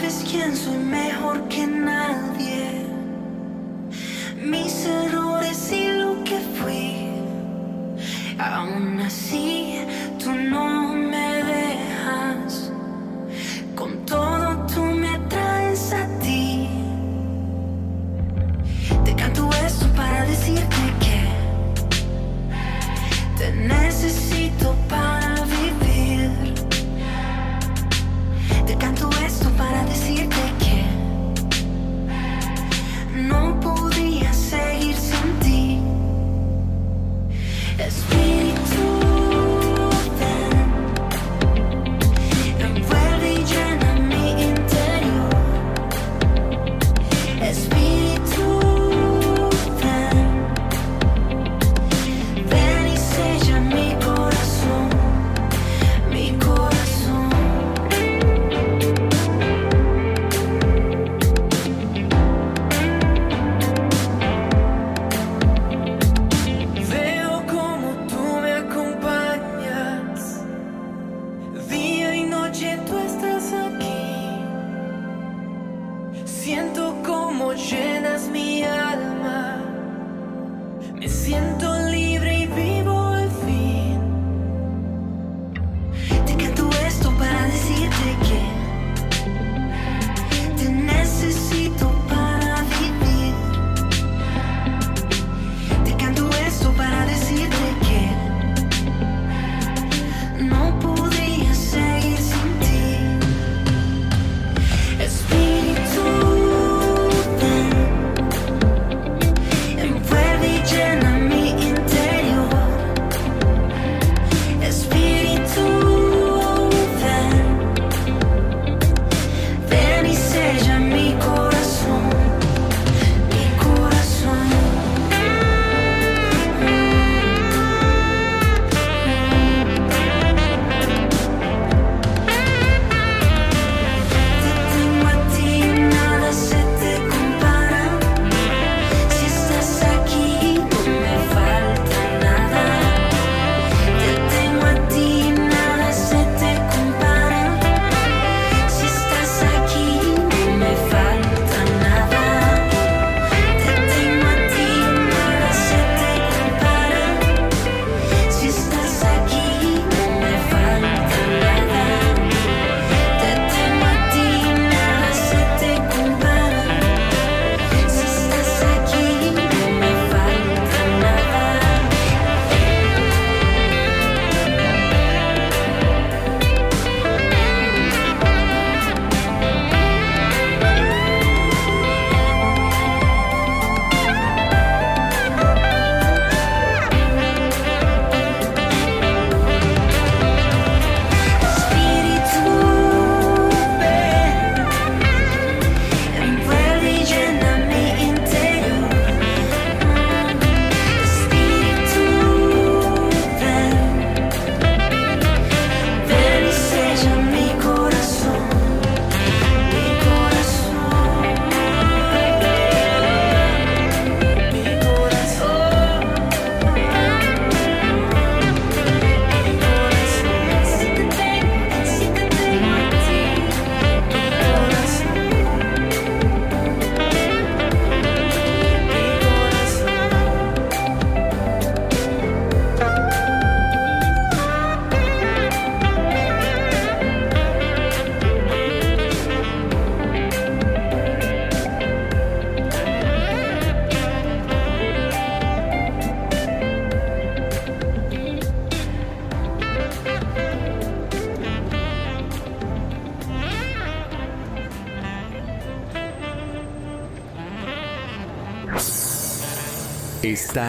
Sabes 0.03 0.25
quién 0.29 0.53
soy 0.53 0.77
mejor 0.79 1.47
que 1.47 1.65
nadie. 1.65 2.62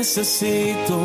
Necesito. 0.00 0.98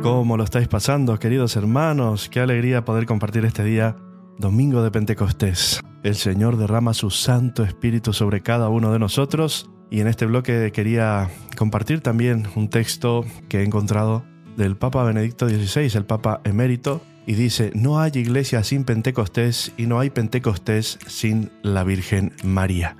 ¿Cómo 0.00 0.36
lo 0.36 0.44
estáis 0.44 0.68
pasando, 0.68 1.18
queridos 1.18 1.56
hermanos? 1.56 2.28
Qué 2.28 2.38
alegría 2.38 2.84
poder 2.84 3.04
compartir 3.04 3.44
este 3.44 3.64
día, 3.64 3.96
domingo 4.38 4.80
de 4.80 4.92
Pentecostés. 4.92 5.80
El 6.04 6.14
Señor 6.14 6.56
derrama 6.56 6.94
su 6.94 7.10
Santo 7.10 7.64
Espíritu 7.64 8.12
sobre 8.12 8.42
cada 8.42 8.68
uno 8.68 8.92
de 8.92 9.00
nosotros 9.00 9.68
y 9.90 9.98
en 9.98 10.06
este 10.06 10.26
bloque 10.26 10.70
quería 10.70 11.28
compartir 11.58 12.00
también 12.00 12.46
un 12.54 12.70
texto 12.70 13.24
que 13.48 13.58
he 13.58 13.64
encontrado 13.64 14.24
del 14.56 14.76
Papa 14.76 15.02
Benedicto 15.02 15.48
XVI, 15.48 15.96
el 15.96 16.06
Papa 16.06 16.40
emérito, 16.44 17.02
y 17.26 17.34
dice, 17.34 17.70
no 17.74 18.00
hay 18.00 18.12
iglesia 18.14 18.62
sin 18.64 18.84
Pentecostés 18.84 19.72
y 19.76 19.86
no 19.86 19.98
hay 20.00 20.10
Pentecostés 20.10 20.98
sin 21.06 21.50
la 21.62 21.84
Virgen 21.84 22.32
María. 22.42 22.96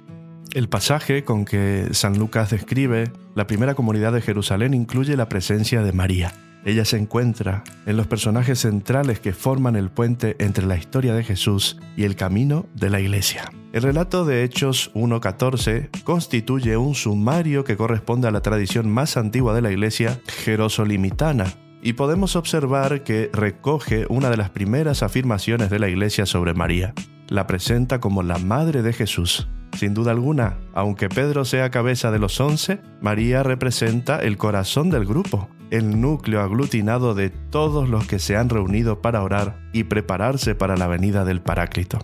El 0.52 0.68
pasaje 0.68 1.24
con 1.24 1.44
que 1.44 1.88
San 1.92 2.18
Lucas 2.18 2.50
describe 2.50 3.10
la 3.34 3.46
primera 3.46 3.74
comunidad 3.74 4.12
de 4.12 4.22
Jerusalén 4.22 4.72
incluye 4.72 5.16
la 5.16 5.28
presencia 5.28 5.82
de 5.82 5.92
María. 5.92 6.32
Ella 6.64 6.84
se 6.84 6.96
encuentra 6.96 7.62
en 7.84 7.96
los 7.96 8.06
personajes 8.06 8.60
centrales 8.60 9.20
que 9.20 9.34
forman 9.34 9.76
el 9.76 9.90
puente 9.90 10.36
entre 10.38 10.64
la 10.64 10.76
historia 10.76 11.12
de 11.12 11.24
Jesús 11.24 11.78
y 11.96 12.04
el 12.04 12.16
camino 12.16 12.66
de 12.74 12.88
la 12.88 13.00
iglesia. 13.00 13.50
El 13.72 13.82
relato 13.82 14.24
de 14.24 14.44
Hechos 14.44 14.90
1.14 14.94 16.04
constituye 16.04 16.76
un 16.76 16.94
sumario 16.94 17.64
que 17.64 17.76
corresponde 17.76 18.28
a 18.28 18.30
la 18.30 18.40
tradición 18.40 18.88
más 18.88 19.16
antigua 19.16 19.54
de 19.54 19.62
la 19.62 19.72
iglesia 19.72 20.20
jerosolimitana 20.44 21.63
y 21.84 21.92
podemos 21.92 22.34
observar 22.34 23.04
que 23.04 23.30
recoge 23.32 24.06
una 24.08 24.30
de 24.30 24.38
las 24.38 24.48
primeras 24.48 25.02
afirmaciones 25.02 25.68
de 25.68 25.78
la 25.78 25.88
iglesia 25.88 26.24
sobre 26.24 26.54
María. 26.54 26.94
La 27.28 27.46
presenta 27.46 28.00
como 28.00 28.22
la 28.22 28.38
madre 28.38 28.82
de 28.82 28.94
Jesús. 28.94 29.46
Sin 29.76 29.92
duda 29.92 30.12
alguna, 30.12 30.56
aunque 30.72 31.10
Pedro 31.10 31.44
sea 31.44 31.70
cabeza 31.70 32.10
de 32.10 32.18
los 32.18 32.40
once, 32.40 32.80
María 33.02 33.42
representa 33.42 34.18
el 34.20 34.38
corazón 34.38 34.88
del 34.88 35.04
grupo, 35.04 35.50
el 35.70 36.00
núcleo 36.00 36.40
aglutinado 36.40 37.14
de 37.14 37.28
todos 37.28 37.86
los 37.86 38.06
que 38.06 38.18
se 38.18 38.36
han 38.36 38.48
reunido 38.48 39.02
para 39.02 39.22
orar 39.22 39.58
y 39.74 39.84
prepararse 39.84 40.54
para 40.54 40.78
la 40.78 40.86
venida 40.86 41.26
del 41.26 41.42
Paráclito. 41.42 41.98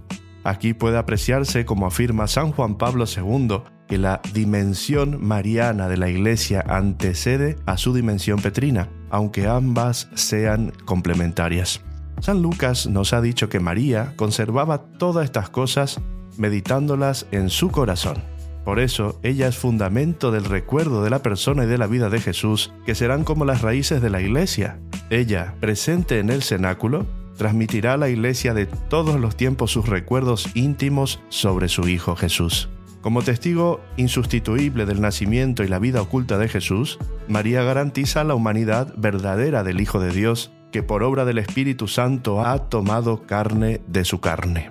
Aquí 0.45 0.74
puede 0.74 0.99
apreciarse, 0.99 1.64
como 1.64 1.87
afirma 1.87 2.26
San 2.26 2.53
Juan 2.53 2.76
Pablo 2.76 3.07
II, 3.07 3.62
que 3.91 3.99
la 3.99 4.20
dimensión 4.32 5.18
mariana 5.20 5.88
de 5.88 5.97
la 5.97 6.09
Iglesia 6.09 6.64
antecede 6.68 7.57
a 7.66 7.76
su 7.76 7.93
dimensión 7.93 8.41
petrina, 8.41 8.88
aunque 9.11 9.49
ambas 9.49 10.09
sean 10.14 10.72
complementarias. 10.84 11.80
San 12.20 12.41
Lucas 12.41 12.86
nos 12.86 13.12
ha 13.12 13.20
dicho 13.20 13.49
que 13.49 13.59
María 13.59 14.12
conservaba 14.14 14.78
todas 14.78 15.24
estas 15.24 15.51
cosas 15.51 16.01
meditándolas 16.38 17.26
en 17.32 17.51
su 17.51 17.72
corazón. 17.72 18.18
Por 18.64 18.78
eso, 18.78 19.18
ella 19.24 19.49
es 19.49 19.57
fundamento 19.57 20.30
del 20.30 20.45
recuerdo 20.45 21.03
de 21.03 21.11
la 21.11 21.24
persona 21.24 21.64
y 21.64 21.66
de 21.66 21.78
la 21.78 21.88
vida 21.88 22.11
de 22.11 22.20
Jesús, 22.20 22.72
que 22.86 22.95
serán 22.95 23.24
como 23.24 23.45
las 23.45 23.61
raíces 23.61 24.01
de 24.01 24.11
la 24.11 24.20
iglesia. 24.20 24.78
Ella, 25.11 25.57
presente 25.59 26.20
en 26.20 26.30
el 26.30 26.45
cenáculo, 26.45 27.07
transmitirá 27.36 27.95
a 27.95 27.97
la 27.97 28.09
iglesia 28.09 28.55
de 28.55 28.66
todos 28.66 29.18
los 29.18 29.34
tiempos 29.34 29.72
sus 29.72 29.88
recuerdos 29.88 30.49
íntimos 30.55 31.18
sobre 31.28 31.66
su 31.66 31.88
Hijo 31.88 32.14
Jesús. 32.14 32.68
Como 33.01 33.22
testigo 33.22 33.80
insustituible 33.96 34.84
del 34.86 35.01
nacimiento 35.01 35.62
y 35.62 35.68
la 35.68 35.78
vida 35.78 36.03
oculta 36.03 36.36
de 36.38 36.48
Jesús, 36.48 36.98
María 37.28 37.62
garantiza 37.62 38.24
la 38.24 38.34
humanidad 38.34 38.92
verdadera 38.96 39.62
del 39.62 39.80
Hijo 39.80 40.01
de 40.01 40.12
Dios, 40.12 40.53
que 40.70 40.82
por 40.82 41.03
obra 41.03 41.24
del 41.24 41.38
Espíritu 41.38 41.88
Santo 41.88 42.44
ha 42.44 42.68
tomado 42.68 43.26
carne 43.26 43.80
de 43.86 44.05
su 44.05 44.20
carne. 44.20 44.70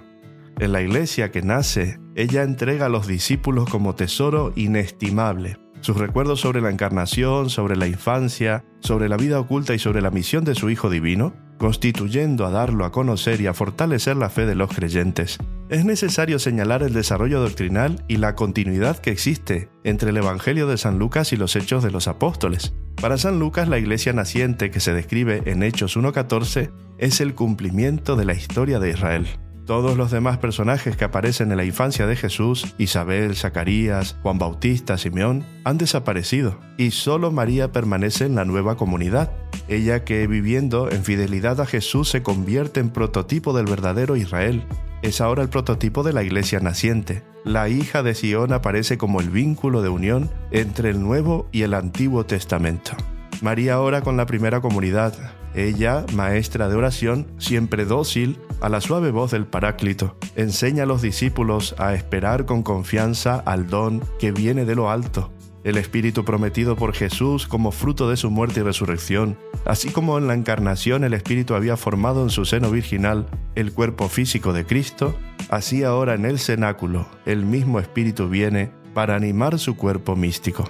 En 0.60 0.72
la 0.72 0.82
iglesia 0.82 1.32
que 1.32 1.42
nace, 1.42 2.00
ella 2.16 2.44
entrega 2.44 2.86
a 2.86 2.90
los 2.90 3.08
discípulos 3.08 3.70
como 3.70 3.96
tesoro 3.96 4.54
inestimable 4.56 5.58
sus 5.82 5.98
recuerdos 5.98 6.42
sobre 6.42 6.62
la 6.62 6.70
encarnación, 6.70 7.50
sobre 7.50 7.76
la 7.76 7.88
infancia, 7.88 8.66
sobre 8.80 9.10
la 9.10 9.18
vida 9.18 9.40
oculta 9.40 9.74
y 9.74 9.80
sobre 9.80 10.02
la 10.02 10.12
misión 10.12 10.44
de 10.44 10.56
su 10.56 10.70
Hijo 10.70 10.90
Divino, 10.90 11.34
constituyendo 11.60 12.48
a 12.48 12.50
darlo 12.50 12.86
a 12.86 12.92
conocer 12.92 13.40
y 13.42 13.46
a 13.46 13.54
fortalecer 13.54 14.18
la 14.18 14.32
fe 14.32 14.48
de 14.48 14.56
los 14.56 14.74
creyentes. 14.74 15.38
Es 15.70 15.86
necesario 15.86 16.40
señalar 16.40 16.82
el 16.82 16.94
desarrollo 16.94 17.40
doctrinal 17.40 18.04
y 18.08 18.18
la 18.18 18.34
continuidad 18.34 18.98
que 18.98 19.12
existe 19.12 19.70
entre 19.84 20.10
el 20.10 20.18
Evangelio 20.18 20.66
de 20.66 20.78
San 20.80 20.98
Lucas 20.98 21.32
y 21.32 21.38
los 21.38 21.56
Hechos 21.56 21.84
de 21.84 21.92
los 21.92 22.08
Apóstoles. 22.08 22.74
Para 23.00 23.20
San 23.20 23.38
Lucas, 23.38 23.68
la 23.68 23.78
iglesia 23.78 24.14
naciente 24.14 24.72
que 24.72 24.80
se 24.80 24.94
describe 24.94 25.44
en 25.46 25.62
Hechos 25.62 25.96
1.14 25.96 26.72
es 26.98 27.22
el 27.22 27.36
cumplimiento 27.36 28.16
de 28.16 28.26
la 28.26 28.34
historia 28.34 28.80
de 28.80 28.90
Israel. 28.90 29.28
Todos 29.70 29.96
los 29.96 30.10
demás 30.10 30.40
personajes 30.40 30.98
que 30.98 31.06
aparecen 31.06 31.52
en 31.52 31.58
la 31.58 31.64
infancia 31.64 32.08
de 32.08 32.16
Jesús, 32.16 32.74
Isabel, 32.80 33.36
Zacarías, 33.36 34.18
Juan 34.24 34.40
Bautista, 34.40 34.98
Simeón, 34.98 35.46
han 35.64 35.78
desaparecido 35.78 36.60
y 36.76 36.90
solo 36.90 37.30
María 37.30 37.72
permanece 37.72 38.26
en 38.26 38.34
la 38.34 38.46
nueva 38.46 38.78
comunidad. 38.78 39.32
Ella 39.68 40.04
que 40.04 40.26
viviendo 40.26 40.90
en 40.90 41.04
fidelidad 41.04 41.62
a 41.62 41.68
Jesús 41.68 42.10
se 42.10 42.24
convierte 42.24 42.80
en 42.80 42.90
prototipo 42.90 43.54
del 43.54 43.68
verdadero 43.68 44.16
Israel. 44.16 44.66
Es 45.04 45.22
ahora 45.22 45.44
el 45.44 45.50
prototipo 45.50 46.02
de 46.02 46.14
la 46.14 46.24
iglesia 46.24 46.60
naciente. 46.62 47.22
La 47.46 47.70
hija 47.70 48.02
de 48.02 48.16
Sión 48.16 48.54
aparece 48.54 48.98
como 48.98 49.22
el 49.22 49.30
vínculo 49.30 49.84
de 49.84 49.90
unión 49.90 50.32
entre 50.50 50.90
el 50.90 51.00
Nuevo 51.00 51.48
y 51.52 51.62
el 51.62 51.76
Antiguo 51.76 52.26
Testamento. 52.26 52.94
María 53.42 53.80
ora 53.80 54.02
con 54.02 54.18
la 54.18 54.26
primera 54.26 54.60
comunidad, 54.60 55.14
ella, 55.56 56.06
maestra 56.14 56.68
de 56.68 56.76
oración, 56.76 57.26
siempre 57.38 57.86
dócil 57.86 58.38
a 58.60 58.68
la 58.68 58.82
suave 58.82 59.12
voz 59.12 59.32
del 59.32 59.46
Paráclito, 59.46 60.18
enseña 60.36 60.84
a 60.84 60.86
los 60.86 61.02
discípulos 61.02 61.74
a 61.78 61.94
esperar 61.94 62.46
con 62.46 62.64
confianza 62.64 63.36
al 63.36 63.68
don 63.68 64.04
que 64.20 64.34
viene 64.34 64.66
de 64.66 64.76
lo 64.76 64.90
alto, 64.90 65.32
el 65.64 65.78
Espíritu 65.78 66.26
prometido 66.26 66.76
por 66.76 66.94
Jesús 66.94 67.48
como 67.48 67.72
fruto 67.72 68.10
de 68.10 68.18
su 68.18 68.30
muerte 68.30 68.60
y 68.60 68.64
resurrección, 68.64 69.38
así 69.66 69.90
como 69.90 70.18
en 70.18 70.28
la 70.28 70.34
encarnación 70.34 71.06
el 71.06 71.14
Espíritu 71.14 71.56
había 71.56 71.78
formado 71.78 72.24
en 72.24 72.30
su 72.32 72.44
seno 72.44 72.70
virginal 72.70 73.28
el 73.56 73.72
cuerpo 73.72 74.10
físico 74.10 74.52
de 74.52 74.66
Cristo, 74.66 75.18
así 75.50 75.84
ahora 75.86 76.14
en 76.14 76.26
el 76.26 76.40
cenáculo 76.40 77.08
el 77.26 77.46
mismo 77.46 77.80
Espíritu 77.80 78.28
viene 78.28 78.72
para 78.94 79.16
animar 79.16 79.60
su 79.60 79.78
cuerpo 79.78 80.18
místico. 80.18 80.70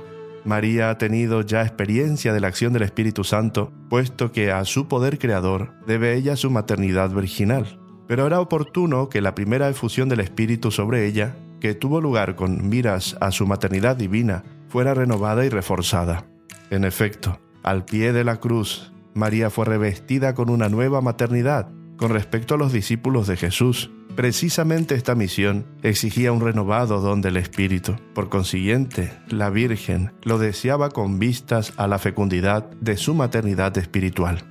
María 0.49 0.89
ha 0.89 0.97
tenido 0.97 1.41
ya 1.41 1.61
experiencia 1.61 2.33
de 2.33 2.39
la 2.39 2.47
acción 2.47 2.73
del 2.73 2.81
Espíritu 2.81 3.23
Santo, 3.23 3.71
puesto 3.87 4.31
que 4.31 4.51
a 4.51 4.65
su 4.65 4.87
poder 4.87 5.19
creador 5.19 5.75
debe 5.85 6.15
ella 6.15 6.35
su 6.35 6.49
maternidad 6.49 7.11
virginal. 7.11 7.79
Pero 8.07 8.25
era 8.25 8.41
oportuno 8.41 9.09
que 9.09 9.21
la 9.21 9.35
primera 9.35 9.69
efusión 9.69 10.09
del 10.09 10.21
Espíritu 10.21 10.71
sobre 10.71 11.05
ella, 11.05 11.35
que 11.59 11.75
tuvo 11.75 12.01
lugar 12.01 12.35
con 12.35 12.67
miras 12.67 13.15
a 13.21 13.29
su 13.29 13.45
maternidad 13.45 13.95
divina, 13.95 14.43
fuera 14.69 14.95
renovada 14.95 15.45
y 15.45 15.49
reforzada. 15.49 16.25
En 16.71 16.83
efecto, 16.83 17.39
al 17.61 17.85
pie 17.85 18.11
de 18.11 18.23
la 18.23 18.37
cruz, 18.37 18.91
María 19.13 19.51
fue 19.51 19.65
revestida 19.65 20.33
con 20.33 20.49
una 20.49 20.67
nueva 20.67 20.99
maternidad 20.99 21.69
con 21.95 22.09
respecto 22.09 22.55
a 22.55 22.57
los 22.57 22.73
discípulos 22.73 23.27
de 23.27 23.37
Jesús, 23.37 23.91
Precisamente 24.19 24.95
esta 24.95 25.15
misión 25.15 25.65
exigía 25.81 26.33
un 26.33 26.41
renovado 26.41 26.99
don 26.99 27.21
del 27.21 27.37
Espíritu. 27.37 27.95
Por 28.13 28.27
consiguiente, 28.27 29.13
la 29.29 29.49
Virgen 29.49 30.11
lo 30.23 30.37
deseaba 30.37 30.89
con 30.89 31.19
vistas 31.19 31.71
a 31.77 31.87
la 31.87 31.99
fecundidad 31.99 32.69
de 32.81 32.97
su 32.97 33.15
maternidad 33.15 33.77
espiritual. 33.77 34.43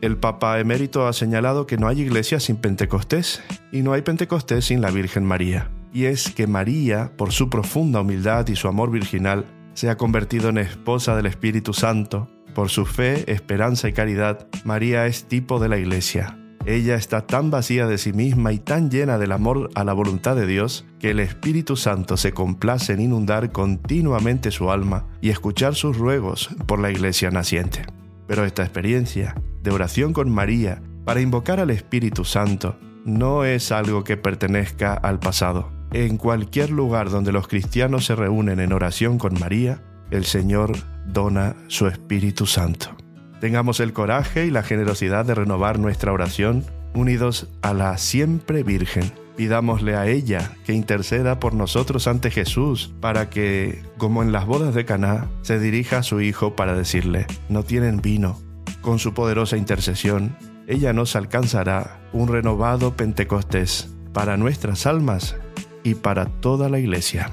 El 0.00 0.16
Papa 0.16 0.58
emérito 0.60 1.06
ha 1.06 1.12
señalado 1.12 1.66
que 1.66 1.76
no 1.76 1.88
hay 1.88 2.00
iglesia 2.00 2.40
sin 2.40 2.56
Pentecostés 2.56 3.42
y 3.70 3.82
no 3.82 3.92
hay 3.92 4.00
Pentecostés 4.00 4.64
sin 4.64 4.80
la 4.80 4.90
Virgen 4.90 5.26
María. 5.26 5.70
Y 5.92 6.06
es 6.06 6.30
que 6.30 6.46
María, 6.46 7.12
por 7.14 7.32
su 7.32 7.50
profunda 7.50 8.00
humildad 8.00 8.48
y 8.48 8.56
su 8.56 8.66
amor 8.66 8.90
virginal, 8.90 9.44
se 9.74 9.90
ha 9.90 9.98
convertido 9.98 10.48
en 10.48 10.56
esposa 10.56 11.14
del 11.14 11.26
Espíritu 11.26 11.74
Santo. 11.74 12.30
Por 12.54 12.70
su 12.70 12.86
fe, 12.86 13.30
esperanza 13.30 13.90
y 13.90 13.92
caridad, 13.92 14.46
María 14.64 15.04
es 15.04 15.28
tipo 15.28 15.60
de 15.60 15.68
la 15.68 15.76
iglesia, 15.76 16.38
ella 16.64 16.94
está 16.94 17.26
tan 17.26 17.50
vacía 17.50 17.86
de 17.86 17.98
sí 17.98 18.12
misma 18.12 18.52
y 18.52 18.58
tan 18.58 18.90
llena 18.90 19.18
del 19.18 19.32
amor 19.32 19.70
a 19.74 19.82
la 19.82 19.92
voluntad 19.92 20.36
de 20.36 20.46
Dios 20.46 20.84
que 21.00 21.10
el 21.10 21.18
Espíritu 21.18 21.76
Santo 21.76 22.16
se 22.16 22.32
complace 22.32 22.92
en 22.92 23.00
inundar 23.00 23.50
continuamente 23.50 24.50
su 24.52 24.70
alma 24.70 25.06
y 25.20 25.30
escuchar 25.30 25.74
sus 25.74 25.98
ruegos 25.98 26.50
por 26.66 26.78
la 26.78 26.90
iglesia 26.90 27.30
naciente. 27.30 27.84
Pero 28.28 28.44
esta 28.44 28.62
experiencia 28.62 29.34
de 29.62 29.70
oración 29.72 30.12
con 30.12 30.30
María 30.30 30.80
para 31.04 31.20
invocar 31.20 31.58
al 31.58 31.70
Espíritu 31.70 32.24
Santo 32.24 32.78
no 33.04 33.44
es 33.44 33.72
algo 33.72 34.04
que 34.04 34.16
pertenezca 34.16 34.94
al 34.94 35.18
pasado. 35.18 35.70
En 35.92 36.16
cualquier 36.16 36.70
lugar 36.70 37.10
donde 37.10 37.32
los 37.32 37.48
cristianos 37.48 38.06
se 38.06 38.14
reúnen 38.14 38.60
en 38.60 38.72
oración 38.72 39.18
con 39.18 39.38
María, 39.38 39.82
el 40.10 40.24
Señor 40.24 40.76
dona 41.06 41.56
su 41.66 41.88
Espíritu 41.88 42.46
Santo. 42.46 43.01
Tengamos 43.42 43.80
el 43.80 43.92
coraje 43.92 44.46
y 44.46 44.52
la 44.52 44.62
generosidad 44.62 45.24
de 45.24 45.34
renovar 45.34 45.80
nuestra 45.80 46.12
oración 46.12 46.64
unidos 46.94 47.48
a 47.60 47.74
la 47.74 47.98
siempre 47.98 48.62
Virgen. 48.62 49.10
Pidámosle 49.36 49.96
a 49.96 50.06
ella 50.06 50.52
que 50.64 50.74
interceda 50.74 51.40
por 51.40 51.52
nosotros 51.52 52.06
ante 52.06 52.30
Jesús 52.30 52.94
para 53.00 53.30
que, 53.30 53.82
como 53.98 54.22
en 54.22 54.30
las 54.30 54.46
bodas 54.46 54.76
de 54.76 54.84
Caná, 54.84 55.28
se 55.40 55.58
dirija 55.58 55.98
a 55.98 56.02
su 56.04 56.20
hijo 56.20 56.54
para 56.54 56.76
decirle: 56.76 57.26
"No 57.48 57.64
tienen 57.64 58.00
vino." 58.00 58.38
Con 58.80 59.00
su 59.00 59.12
poderosa 59.12 59.56
intercesión, 59.56 60.36
ella 60.68 60.92
nos 60.92 61.16
alcanzará 61.16 62.00
un 62.12 62.28
renovado 62.28 62.96
Pentecostés 62.96 63.92
para 64.12 64.36
nuestras 64.36 64.86
almas 64.86 65.34
y 65.82 65.96
para 65.96 66.26
toda 66.26 66.68
la 66.68 66.78
iglesia. 66.78 67.32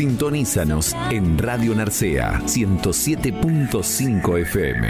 Sintonízanos 0.00 0.96
en 1.10 1.36
Radio 1.36 1.74
Narcea 1.74 2.40
107.5 2.46 4.40
FM. 4.40 4.88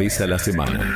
Vez 0.00 0.18
a 0.22 0.26
la 0.26 0.38
semana. 0.38 0.94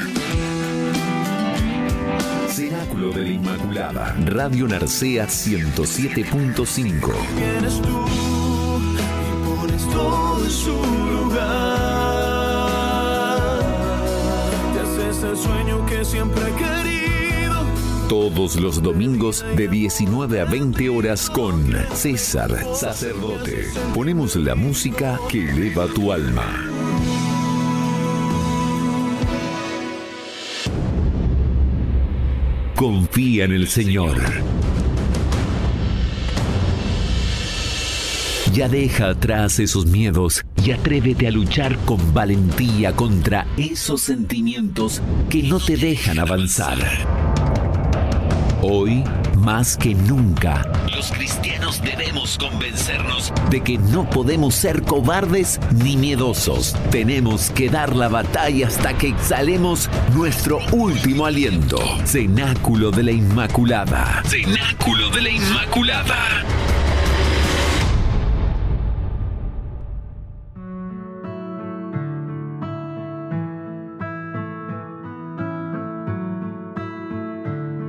Cenáculo 2.49 3.11
de 3.11 3.21
la 3.21 3.29
Inmaculada. 3.29 4.17
Radio 4.25 4.67
Narcea 4.67 5.27
107.5. 5.27 7.13
Vienes 7.37 7.83
tú 7.83 8.07
y 9.21 9.35
pones 9.45 9.83
todo 9.91 10.43
en 10.43 10.51
su 10.51 10.71
lugar. 10.73 11.79
Te 14.73 14.81
haces 14.81 15.23
el 15.23 15.37
sueño 15.37 15.85
que 15.85 16.03
siempre 16.03 16.43
he 16.43 16.55
querido. 16.55 17.67
Todos 18.09 18.57
los 18.57 18.83
domingos 18.83 19.45
de 19.55 19.69
19 19.69 20.41
a 20.41 20.47
20 20.47 20.89
horas 20.89 21.29
con 21.29 21.63
César 21.93 22.57
Sacerdote. 22.75 23.67
Ponemos 23.95 24.35
la 24.37 24.55
música 24.55 25.21
que 25.29 25.51
eleva 25.51 25.89
tu 25.89 26.11
alma. 26.11 26.74
En 33.41 33.53
el 33.53 33.67
Señor. 33.67 34.17
Ya 38.53 38.69
deja 38.69 39.09
atrás 39.09 39.59
esos 39.59 39.87
miedos 39.87 40.45
y 40.65 40.71
atrévete 40.71 41.27
a 41.27 41.33
luchar 41.33 41.77
con 41.79 42.15
valentía 42.15 42.95
contra 42.95 43.47
esos 43.57 44.03
sentimientos 44.03 45.03
que 45.29 45.43
no 45.43 45.59
te 45.59 45.77
dejan 45.77 46.21
avanzar. 46.21 46.79
Hoy, 48.63 49.03
más 49.45 49.77
que 49.77 49.95
nunca, 49.95 50.67
los 50.91 51.13
cristianos 51.13 51.83
debemos 51.83 52.39
convencernos 52.39 53.31
de 53.51 53.61
que 53.61 53.77
no 53.77 54.09
podemos 54.09 54.55
ser 54.55 54.83
cobardes 54.83 55.61
ni 55.83 55.99
miedosos. 55.99 56.75
Tenemos 56.91 57.51
que 57.51 57.69
dar 57.69 57.95
la 57.95 58.09
batalla 58.09 58.69
hasta 58.69 58.97
que 58.97 59.09
exhalemos 59.09 59.91
nuestro 60.15 60.61
último 60.73 61.27
aliento. 61.27 61.79
Cenáculo 62.07 62.91
de 62.91 63.03
la 63.03 63.13
Inmaculada. 63.13 64.23
Cenáculo 64.25 65.11
de 65.11 65.21
la 65.21 65.29
Inmaculada. 65.29 66.45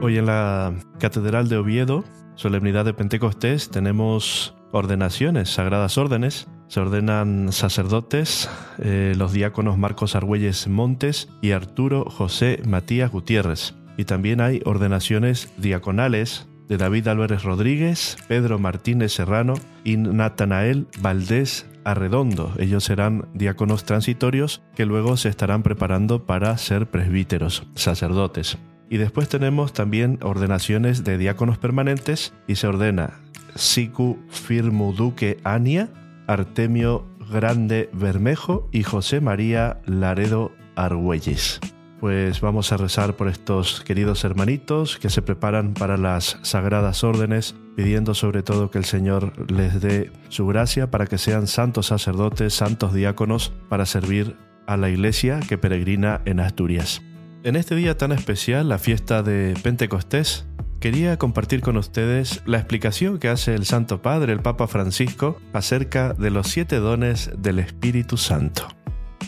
Hoy 0.06 0.20
en 0.20 0.28
la 0.28 0.76
Catedral 1.00 1.50
de 1.50 1.58
Oviedo, 1.58 2.04
solemnidad 2.36 2.86
de 2.86 2.94
Pentecostés, 2.94 3.72
tenemos 3.72 4.54
ordenaciones, 4.72 5.50
sagradas 5.50 5.98
órdenes. 5.98 6.48
Se 6.68 6.80
ordenan 6.80 7.52
sacerdotes, 7.52 8.48
eh, 8.78 9.16
los 9.18 9.34
diáconos 9.34 9.80
Marcos 9.80 10.16
Argüelles 10.16 10.68
Montes 10.68 11.28
y 11.42 11.54
Arturo 11.54 12.06
José 12.06 12.62
Matías 12.68 13.10
Gutiérrez. 13.10 13.74
Y 13.98 14.06
también 14.06 14.42
hay 14.42 14.62
ordenaciones 14.64 15.52
diaconales 15.58 16.48
de 16.68 16.78
David 16.78 17.08
Álvarez 17.08 17.42
Rodríguez, 17.42 18.16
Pedro 18.28 18.60
Martínez 18.60 19.12
Serrano 19.12 19.56
y 19.84 19.98
Natanael 19.98 20.86
Valdés 21.00 21.66
Arredondo. 21.84 22.54
Ellos 22.60 22.84
serán 22.84 23.28
diáconos 23.34 23.86
transitorios 23.86 24.62
que 24.76 24.86
luego 24.86 25.18
se 25.18 25.30
estarán 25.30 25.64
preparando 25.64 26.28
para 26.28 26.56
ser 26.60 26.92
presbíteros, 26.92 27.66
sacerdotes. 27.74 28.60
Y 28.90 28.98
después 28.98 29.30
tenemos 29.30 29.74
también 29.74 30.20
ordenaciones 30.22 31.04
de 31.04 31.18
diáconos 31.18 31.58
permanentes 31.58 32.34
y 32.48 32.56
se 32.56 32.68
ordena 32.68 33.22
Siku 33.56 34.20
Firmuduque 34.30 35.40
Ania, 35.44 35.90
Artemio 36.28 37.06
Grande 37.32 37.90
Bermejo 37.94 38.70
y 38.72 38.84
José 38.84 39.22
María 39.22 39.82
Laredo 39.86 40.52
Argüelles. 40.76 41.60
Pues 42.00 42.42
vamos 42.42 42.72
a 42.72 42.78
rezar 42.78 43.16
por 43.16 43.30
estos 43.30 43.82
queridos 43.82 44.24
hermanitos 44.26 44.98
que 44.98 45.10
se 45.10 45.22
preparan 45.22 45.74
para 45.74 45.98
las 45.98 46.38
sagradas 46.44 47.04
órdenes, 47.04 47.56
pidiendo 47.76 48.14
sobre 48.14 48.44
todo 48.44 48.70
que 48.70 48.78
el 48.78 48.86
Señor 48.86 49.50
les 49.52 49.82
dé 49.82 50.12
su 50.30 50.46
gracia 50.46 50.92
para 50.92 51.08
que 51.08 51.18
sean 51.18 51.48
santos 51.48 51.88
sacerdotes, 51.88 52.54
santos 52.54 52.94
diáconos, 52.94 53.54
para 53.70 53.86
servir 53.86 54.36
a 54.68 54.78
la 54.78 54.90
iglesia 54.90 55.40
que 55.40 55.58
peregrina 55.58 56.22
en 56.26 56.42
Asturias. 56.42 57.02
En 57.46 57.56
este 57.56 57.76
día 57.76 57.96
tan 57.96 58.12
especial, 58.12 58.70
la 58.70 58.80
fiesta 58.80 59.22
de 59.22 59.54
Pentecostés, 59.62 60.48
quería 60.80 61.18
compartir 61.18 61.62
con 61.62 61.78
ustedes 61.78 62.42
la 62.48 62.58
explicación 62.58 63.20
que 63.20 63.30
hace 63.30 63.54
el 63.54 63.66
Santo 63.66 64.02
Padre, 64.02 64.34
el 64.34 64.40
Papa 64.40 64.66
Francisco, 64.66 65.38
acerca 65.54 66.16
de 66.16 66.32
los 66.32 66.48
siete 66.48 66.78
dones 66.78 67.30
del 67.38 67.60
Espíritu 67.60 68.18
Santo. 68.18 68.68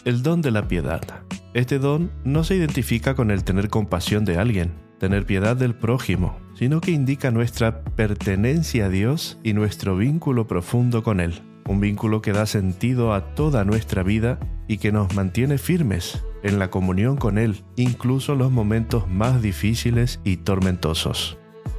El 0.04 0.24
don 0.24 0.42
de 0.42 0.50
la 0.50 0.68
piedad. 0.68 1.04
Este 1.54 1.78
don 1.78 2.10
no 2.24 2.44
se 2.44 2.56
identifica 2.56 3.14
con 3.14 3.30
el 3.30 3.44
tener 3.44 3.70
compasión 3.70 4.26
de 4.26 4.40
alguien, 4.40 4.74
tener 4.98 5.28
piedad 5.28 5.56
del 5.56 5.76
prójimo, 5.76 6.40
sino 6.56 6.82
que 6.82 6.90
indica 6.90 7.30
nuestra 7.30 7.84
pertenencia 7.84 8.88
a 8.88 8.90
Dios 8.90 9.38
y 9.44 9.54
nuestro 9.54 9.96
vínculo 9.96 10.48
profundo 10.48 11.04
con 11.04 11.20
Él, 11.20 11.44
un 11.68 11.80
vínculo 11.80 12.24
que 12.24 12.32
da 12.32 12.48
sentido 12.48 13.14
a 13.14 13.36
toda 13.36 13.64
nuestra 13.64 14.02
vida 14.02 14.40
y 14.68 14.80
que 14.80 14.92
nos 14.92 15.14
mantiene 15.14 15.60
firmes 15.60 16.24
en 16.48 16.60
la 16.60 16.70
comunión 16.70 17.18
con 17.18 17.38
Él, 17.38 17.64
incluso 17.76 18.34
en 18.34 18.40
los 18.40 18.52
momentos 18.52 19.08
más 19.08 19.42
difíciles 19.42 20.20
y 20.24 20.38
tormentosos. 20.38 21.38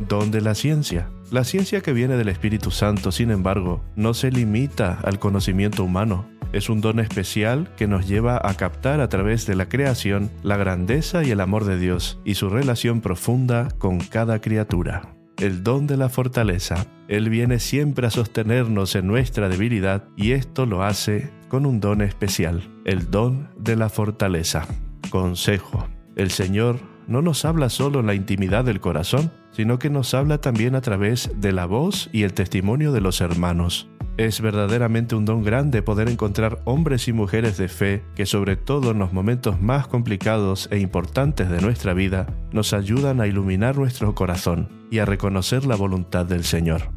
Don 0.09 0.31
de 0.31 0.41
la 0.41 0.55
ciencia. 0.55 1.11
La 1.31 1.45
ciencia 1.45 1.81
que 1.81 1.93
viene 1.93 2.17
del 2.17 2.29
Espíritu 2.29 2.71
Santo, 2.71 3.13
sin 3.13 3.31
embargo, 3.31 3.83
no 3.97 4.15
se 4.15 4.31
limita 4.31 4.99
al 5.03 5.19
conocimiento 5.19 5.85
humano. 5.85 6.27
Es 6.53 6.71
un 6.71 6.81
don 6.81 7.01
especial 7.01 7.69
que 7.77 7.87
nos 7.87 8.09
lleva 8.09 8.41
a 8.43 8.55
captar 8.55 9.01
a 9.01 9.09
través 9.09 9.47
de 9.47 9.55
la 9.55 9.69
creación 9.69 10.31
la 10.43 10.57
grandeza 10.57 11.25
y 11.25 11.31
el 11.31 11.41
amor 11.41 11.65
de 11.65 11.79
Dios 11.79 12.19
y 12.25 12.35
su 12.35 12.49
relación 12.49 13.03
profunda 13.03 13.69
con 13.79 13.99
cada 13.99 14.41
criatura. 14.41 15.18
El 15.39 15.63
don 15.63 15.87
de 15.87 15.97
la 15.97 16.09
fortaleza. 16.09 16.87
Él 17.07 17.31
viene 17.31 17.61
siempre 17.61 18.09
a 18.09 18.11
sostenernos 18.11 18.97
en 18.97 19.07
nuestra 19.07 19.49
debilidad 19.49 20.09
y 20.17 20.33
esto 20.33 20.67
lo 20.67 20.83
hace 20.83 21.31
con 21.49 21.65
un 21.65 21.79
don 21.79 22.03
especial, 22.03 22.63
el 22.85 23.11
don 23.13 23.49
de 23.57 23.77
la 23.77 23.89
fortaleza. 23.89 24.67
Consejo. 25.11 25.87
El 26.17 26.33
Señor 26.33 26.81
no 27.07 27.23
nos 27.23 27.45
habla 27.45 27.69
solo 27.69 28.01
en 28.01 28.07
la 28.07 28.15
intimidad 28.15 28.65
del 28.65 28.81
corazón, 28.81 29.31
sino 29.53 29.79
que 29.79 29.91
nos 29.91 30.13
habla 30.13 30.41
también 30.41 30.75
a 30.75 30.81
través 30.81 31.31
de 31.37 31.53
la 31.53 31.67
voz 31.67 32.11
y 32.13 32.25
el 32.25 32.35
testimonio 32.35 32.91
de 32.91 33.01
los 33.01 33.21
hermanos. 33.21 33.89
Es 34.19 34.41
verdaderamente 34.41 35.15
un 35.15 35.25
don 35.25 35.45
grande 35.45 35.81
poder 35.81 36.09
encontrar 36.09 36.61
hombres 36.65 37.07
y 37.07 37.13
mujeres 37.13 37.57
de 37.57 37.69
fe 37.69 38.03
que 38.17 38.27
sobre 38.27 38.57
todo 38.57 38.91
en 38.91 38.99
los 38.99 39.13
momentos 39.13 39.63
más 39.63 39.87
complicados 39.87 40.69
e 40.73 40.81
importantes 40.81 41.49
de 41.49 41.61
nuestra 41.61 41.95
vida 41.95 42.27
nos 42.51 42.73
ayudan 42.73 43.21
a 43.21 43.29
iluminar 43.29 43.77
nuestro 43.77 44.17
corazón 44.17 44.89
y 44.91 44.99
a 44.99 45.05
reconocer 45.05 45.65
la 45.65 45.77
voluntad 45.77 46.27
del 46.27 46.43
Señor. 46.43 46.91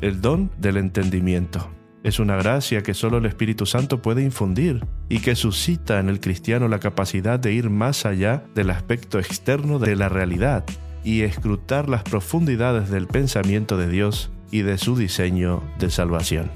El 0.00 0.22
don 0.22 0.50
del 0.56 0.78
entendimiento. 0.78 1.70
Es 2.04 2.18
una 2.18 2.36
gracia 2.36 2.82
que 2.82 2.94
solo 2.94 3.18
el 3.18 3.26
Espíritu 3.26 3.66
Santo 3.66 4.00
puede 4.00 4.22
infundir 4.22 4.82
y 5.10 5.18
que 5.18 5.36
suscita 5.36 6.00
en 6.00 6.08
el 6.08 6.20
cristiano 6.20 6.68
la 6.68 6.80
capacidad 6.80 7.38
de 7.38 7.52
ir 7.52 7.68
más 7.68 8.06
allá 8.06 8.44
del 8.54 8.70
aspecto 8.70 9.18
externo 9.18 9.78
de 9.78 9.94
la 9.94 10.08
realidad 10.08 10.64
y 11.04 11.20
escrutar 11.20 11.90
las 11.90 12.02
profundidades 12.02 12.88
del 12.88 13.08
pensamiento 13.08 13.76
de 13.76 13.90
Dios 13.90 14.30
y 14.52 14.62
de 14.62 14.78
su 14.78 14.94
diseño 14.94 15.64
de 15.80 15.90
salvación. 15.90 16.52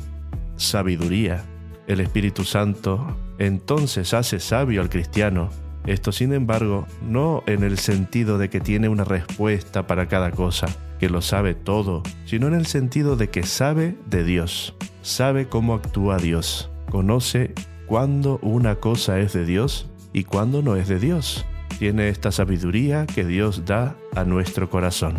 Sabiduría. 0.54 1.44
El 1.88 2.00
Espíritu 2.00 2.44
Santo 2.44 3.16
entonces 3.38 4.14
hace 4.14 4.38
sabio 4.38 4.80
al 4.80 4.90
cristiano. 4.90 5.50
Esto, 5.86 6.12
sin 6.12 6.32
embargo, 6.32 6.86
no 7.02 7.42
en 7.46 7.64
el 7.64 7.78
sentido 7.78 8.38
de 8.38 8.50
que 8.50 8.60
tiene 8.60 8.88
una 8.88 9.04
respuesta 9.04 9.86
para 9.86 10.08
cada 10.08 10.30
cosa, 10.30 10.66
que 10.98 11.08
lo 11.08 11.22
sabe 11.22 11.54
todo, 11.54 12.02
sino 12.24 12.48
en 12.48 12.54
el 12.54 12.66
sentido 12.66 13.16
de 13.16 13.30
que 13.30 13.44
sabe 13.44 13.96
de 14.06 14.24
Dios, 14.24 14.74
sabe 15.02 15.48
cómo 15.48 15.74
actúa 15.74 16.18
Dios, 16.18 16.70
conoce 16.90 17.54
cuándo 17.86 18.38
una 18.42 18.76
cosa 18.76 19.20
es 19.20 19.32
de 19.32 19.44
Dios 19.44 19.88
y 20.12 20.24
cuándo 20.24 20.60
no 20.60 20.76
es 20.76 20.88
de 20.88 20.98
Dios. 20.98 21.46
Tiene 21.78 22.08
esta 22.08 22.32
sabiduría 22.32 23.06
que 23.06 23.24
Dios 23.24 23.64
da 23.64 23.96
a 24.14 24.24
nuestro 24.24 24.68
corazón. 24.70 25.18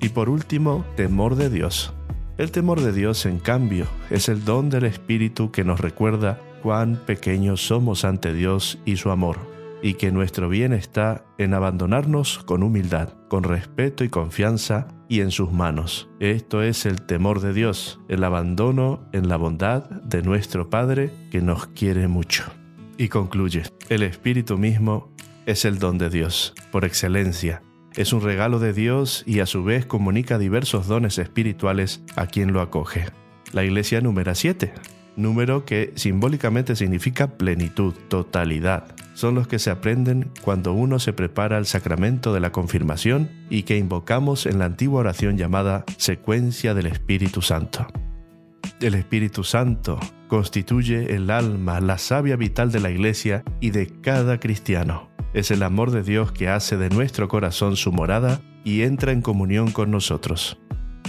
Y 0.00 0.10
por 0.10 0.28
último, 0.28 0.84
temor 0.96 1.36
de 1.36 1.48
Dios. 1.48 1.94
El 2.36 2.50
temor 2.50 2.80
de 2.80 2.92
Dios, 2.92 3.26
en 3.26 3.38
cambio, 3.38 3.86
es 4.10 4.28
el 4.28 4.44
don 4.44 4.68
del 4.68 4.84
Espíritu 4.84 5.52
que 5.52 5.62
nos 5.62 5.78
recuerda 5.78 6.40
cuán 6.62 6.96
pequeños 6.96 7.64
somos 7.64 8.04
ante 8.04 8.34
Dios 8.34 8.80
y 8.84 8.96
su 8.96 9.12
amor, 9.12 9.38
y 9.82 9.94
que 9.94 10.10
nuestro 10.10 10.48
bien 10.48 10.72
está 10.72 11.24
en 11.38 11.54
abandonarnos 11.54 12.40
con 12.40 12.64
humildad, 12.64 13.10
con 13.28 13.44
respeto 13.44 14.02
y 14.02 14.08
confianza, 14.08 14.88
y 15.08 15.20
en 15.20 15.30
sus 15.30 15.52
manos. 15.52 16.08
Esto 16.18 16.62
es 16.62 16.86
el 16.86 17.02
temor 17.02 17.40
de 17.40 17.52
Dios, 17.52 18.00
el 18.08 18.24
abandono 18.24 19.08
en 19.12 19.28
la 19.28 19.36
bondad 19.36 19.88
de 19.88 20.22
nuestro 20.22 20.70
Padre 20.70 21.12
que 21.30 21.40
nos 21.40 21.68
quiere 21.68 22.08
mucho. 22.08 22.44
Y 22.96 23.10
concluye, 23.10 23.62
el 23.90 24.02
Espíritu 24.02 24.58
mismo 24.58 25.12
es 25.46 25.64
el 25.64 25.78
don 25.78 25.98
de 25.98 26.10
Dios, 26.10 26.52
por 26.72 26.84
excelencia, 26.84 27.62
es 27.96 28.12
un 28.12 28.22
regalo 28.22 28.58
de 28.58 28.72
Dios 28.72 29.22
y 29.26 29.40
a 29.40 29.46
su 29.46 29.62
vez 29.62 29.86
comunica 29.86 30.38
diversos 30.38 30.88
dones 30.88 31.18
espirituales 31.18 32.02
a 32.16 32.26
quien 32.26 32.52
lo 32.52 32.60
acoge. 32.60 33.06
La 33.52 33.64
iglesia 33.64 34.00
número 34.00 34.34
7. 34.34 34.72
número 35.16 35.64
que 35.64 35.92
simbólicamente 35.94 36.74
significa 36.74 37.38
plenitud, 37.38 37.94
totalidad. 38.08 38.96
Son 39.14 39.36
los 39.36 39.46
que 39.46 39.60
se 39.60 39.70
aprenden 39.70 40.32
cuando 40.42 40.72
uno 40.72 40.98
se 40.98 41.12
prepara 41.12 41.56
al 41.56 41.66
sacramento 41.66 42.34
de 42.34 42.40
la 42.40 42.50
confirmación 42.50 43.30
y 43.48 43.62
que 43.62 43.76
invocamos 43.78 44.44
en 44.44 44.58
la 44.58 44.64
antigua 44.64 45.00
oración 45.00 45.38
llamada 45.38 45.84
secuencia 45.98 46.74
del 46.74 46.86
Espíritu 46.86 47.42
Santo. 47.42 47.86
El 48.80 48.94
Espíritu 48.94 49.44
Santo 49.44 50.00
constituye 50.26 51.14
el 51.14 51.30
alma, 51.30 51.80
la 51.80 51.98
savia 51.98 52.34
vital 52.34 52.72
de 52.72 52.80
la 52.80 52.90
Iglesia 52.90 53.44
y 53.60 53.70
de 53.70 53.86
cada 54.00 54.40
cristiano. 54.40 55.13
Es 55.34 55.50
el 55.50 55.64
amor 55.64 55.90
de 55.90 56.04
Dios 56.04 56.30
que 56.30 56.48
hace 56.48 56.76
de 56.76 56.90
nuestro 56.90 57.26
corazón 57.26 57.74
su 57.74 57.90
morada 57.90 58.40
y 58.62 58.82
entra 58.82 59.10
en 59.10 59.20
comunión 59.20 59.72
con 59.72 59.90
nosotros. 59.90 60.58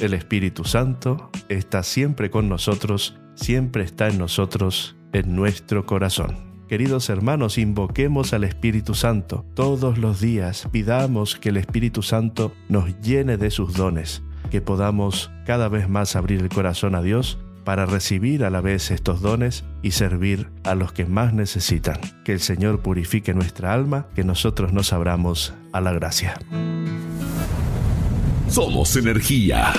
El 0.01 0.15
Espíritu 0.15 0.63
Santo 0.63 1.29
está 1.47 1.83
siempre 1.83 2.31
con 2.31 2.49
nosotros, 2.49 3.19
siempre 3.35 3.83
está 3.83 4.07
en 4.07 4.17
nosotros, 4.17 4.95
en 5.13 5.35
nuestro 5.35 5.85
corazón. 5.85 6.55
Queridos 6.67 7.11
hermanos, 7.11 7.59
invoquemos 7.59 8.33
al 8.33 8.45
Espíritu 8.45 8.95
Santo 8.95 9.45
todos 9.53 9.99
los 9.99 10.19
días, 10.21 10.67
pidamos 10.71 11.35
que 11.35 11.49
el 11.49 11.57
Espíritu 11.57 12.01
Santo 12.01 12.51
nos 12.67 12.99
llene 13.01 13.37
de 13.37 13.51
sus 13.51 13.75
dones, 13.75 14.23
que 14.49 14.59
podamos 14.59 15.29
cada 15.45 15.69
vez 15.69 15.87
más 15.87 16.15
abrir 16.15 16.41
el 16.41 16.49
corazón 16.49 16.95
a 16.95 17.03
Dios 17.03 17.37
para 17.65 17.85
recibir 17.85 18.45
a 18.45 18.49
la 18.49 18.61
vez 18.61 18.91
estos 18.91 19.21
dones 19.21 19.65
y 19.81 19.91
servir 19.91 20.49
a 20.63 20.75
los 20.75 20.93
que 20.93 21.05
más 21.05 21.33
necesitan. 21.33 21.99
Que 22.23 22.31
el 22.31 22.39
Señor 22.39 22.79
purifique 22.79 23.33
nuestra 23.33 23.73
alma, 23.73 24.07
que 24.15 24.23
nosotros 24.23 24.71
nos 24.71 24.93
abramos 24.93 25.53
a 25.73 25.81
la 25.81 25.91
gracia. 25.91 26.39
Somos 28.47 28.95
energía. 28.95 29.73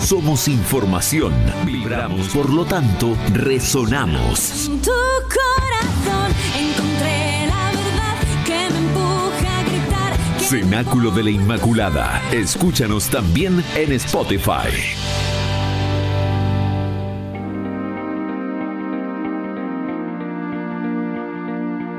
Somos 0.00 0.48
información. 0.48 1.32
Vibramos, 1.64 2.28
por 2.28 2.52
lo 2.52 2.64
tanto, 2.64 3.16
resonamos. 3.32 4.66
En 4.68 4.82
tu 4.82 4.90
corazón 4.90 6.32
encontré 6.56 7.46
la 7.46 7.70
verdad 7.70 8.18
que 8.44 8.74
me 8.74 8.78
empuja 8.78 9.58
a 9.58 9.62
gritar. 9.62 10.40
Cenáculo 10.40 11.10
de 11.12 11.22
la 11.22 11.30
Inmaculada. 11.30 12.22
Escúchanos 12.32 13.08
también 13.08 13.62
en 13.76 13.92
Spotify. 13.92 15.37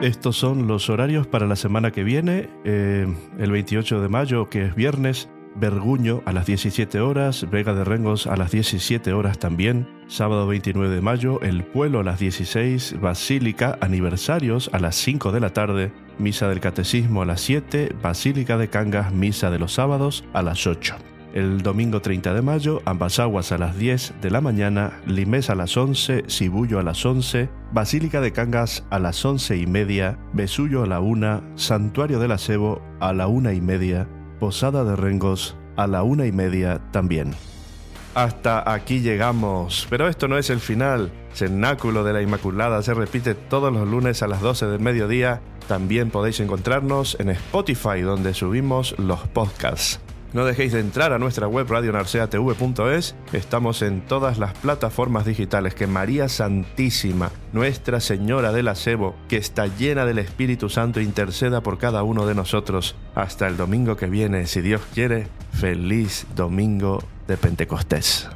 Estos 0.01 0.37
son 0.37 0.65
los 0.67 0.89
horarios 0.89 1.27
para 1.27 1.45
la 1.45 1.57
semana 1.57 1.91
que 1.91 2.05
viene. 2.05 2.49
Eh, 2.63 3.05
el 3.37 3.51
28 3.51 3.99
de 3.99 4.07
mayo, 4.07 4.49
que 4.49 4.65
es 4.65 4.73
viernes, 4.73 5.27
Berguño 5.55 6.21
a 6.25 6.31
las 6.31 6.45
17 6.45 7.01
horas, 7.01 7.49
Vega 7.49 7.73
de 7.73 7.83
Rengos 7.83 8.25
a 8.25 8.37
las 8.37 8.51
17 8.51 9.11
horas 9.11 9.39
también. 9.39 9.89
Sábado 10.07 10.47
29 10.47 10.95
de 10.95 11.01
mayo, 11.01 11.41
El 11.41 11.65
Pueblo 11.65 11.99
a 11.99 12.03
las 12.03 12.17
16, 12.17 12.95
Basílica, 13.01 13.77
aniversarios 13.81 14.69
a 14.71 14.79
las 14.79 14.95
5 14.95 15.33
de 15.33 15.39
la 15.41 15.49
tarde, 15.49 15.91
Misa 16.17 16.47
del 16.47 16.61
Catecismo 16.61 17.21
a 17.21 17.25
las 17.25 17.41
7, 17.41 17.93
Basílica 18.01 18.57
de 18.57 18.69
Cangas, 18.69 19.11
Misa 19.11 19.51
de 19.51 19.59
los 19.59 19.73
sábados 19.73 20.23
a 20.31 20.41
las 20.41 20.65
8. 20.65 20.95
El 21.33 21.61
domingo 21.61 22.01
30 22.01 22.33
de 22.33 22.41
mayo, 22.41 22.81
ambas 22.85 23.19
aguas 23.19 23.51
a 23.51 23.59
las 23.59 23.77
10 23.77 24.15
de 24.19 24.31
la 24.31 24.41
mañana, 24.41 24.99
Limés 25.05 25.51
a 25.51 25.55
las 25.55 25.77
11, 25.77 26.23
Cibullo 26.27 26.79
a 26.79 26.83
las 26.83 27.05
11, 27.05 27.49
Basílica 27.71 28.19
de 28.19 28.31
Cangas 28.31 28.83
a 28.89 28.97
las 28.97 29.23
11 29.23 29.57
y 29.57 29.67
media, 29.67 30.17
Besullo 30.33 30.83
a 30.83 30.87
la 30.87 30.99
1, 30.99 31.43
Santuario 31.55 32.19
del 32.19 32.31
Acebo 32.31 32.81
a 32.99 33.13
la 33.13 33.27
1 33.27 33.51
y 33.51 33.61
media, 33.61 34.07
Posada 34.39 34.83
de 34.83 34.95
Rengos 34.95 35.55
a 35.75 35.85
la 35.85 36.01
1 36.01 36.25
y 36.25 36.31
media 36.31 36.81
también. 36.91 37.35
Hasta 38.15 38.73
aquí 38.73 39.01
llegamos, 39.01 39.85
pero 39.87 40.07
esto 40.07 40.27
no 40.27 40.39
es 40.39 40.49
el 40.49 40.59
final. 40.59 41.11
Cenáculo 41.33 42.03
de 42.03 42.13
la 42.13 42.23
Inmaculada 42.23 42.81
se 42.81 42.95
repite 42.95 43.35
todos 43.35 43.71
los 43.71 43.87
lunes 43.87 44.23
a 44.23 44.27
las 44.27 44.41
12 44.41 44.65
del 44.65 44.79
mediodía. 44.79 45.41
También 45.67 46.09
podéis 46.09 46.39
encontrarnos 46.39 47.17
en 47.19 47.29
Spotify 47.29 48.01
donde 48.01 48.33
subimos 48.33 48.97
los 48.97 49.19
podcasts. 49.27 49.99
No 50.33 50.45
dejéis 50.45 50.73
de 50.73 50.79
entrar 50.79 51.11
a 51.11 51.19
nuestra 51.19 51.47
web 51.47 51.67
radionarceatv.es. 51.67 53.15
Estamos 53.33 53.81
en 53.81 54.01
todas 54.01 54.37
las 54.37 54.53
plataformas 54.53 55.25
digitales. 55.25 55.73
Que 55.73 55.87
María 55.87 56.29
Santísima, 56.29 57.31
Nuestra 57.51 57.99
Señora 57.99 58.51
del 58.51 58.67
Acebo, 58.67 59.15
que 59.27 59.37
está 59.37 59.65
llena 59.65 60.05
del 60.05 60.19
Espíritu 60.19 60.69
Santo, 60.69 61.01
interceda 61.01 61.61
por 61.61 61.79
cada 61.79 62.03
uno 62.03 62.27
de 62.27 62.35
nosotros. 62.35 62.95
Hasta 63.15 63.47
el 63.47 63.57
domingo 63.57 63.97
que 63.97 64.07
viene, 64.07 64.45
si 64.45 64.61
Dios 64.61 64.81
quiere. 64.93 65.27
Feliz 65.51 66.27
domingo 66.35 67.03
de 67.27 67.37
Pentecostés. 67.37 68.29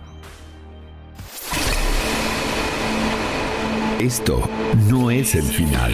Esto 4.00 4.42
no 4.90 5.12
es 5.12 5.36
el 5.36 5.44
final. 5.44 5.94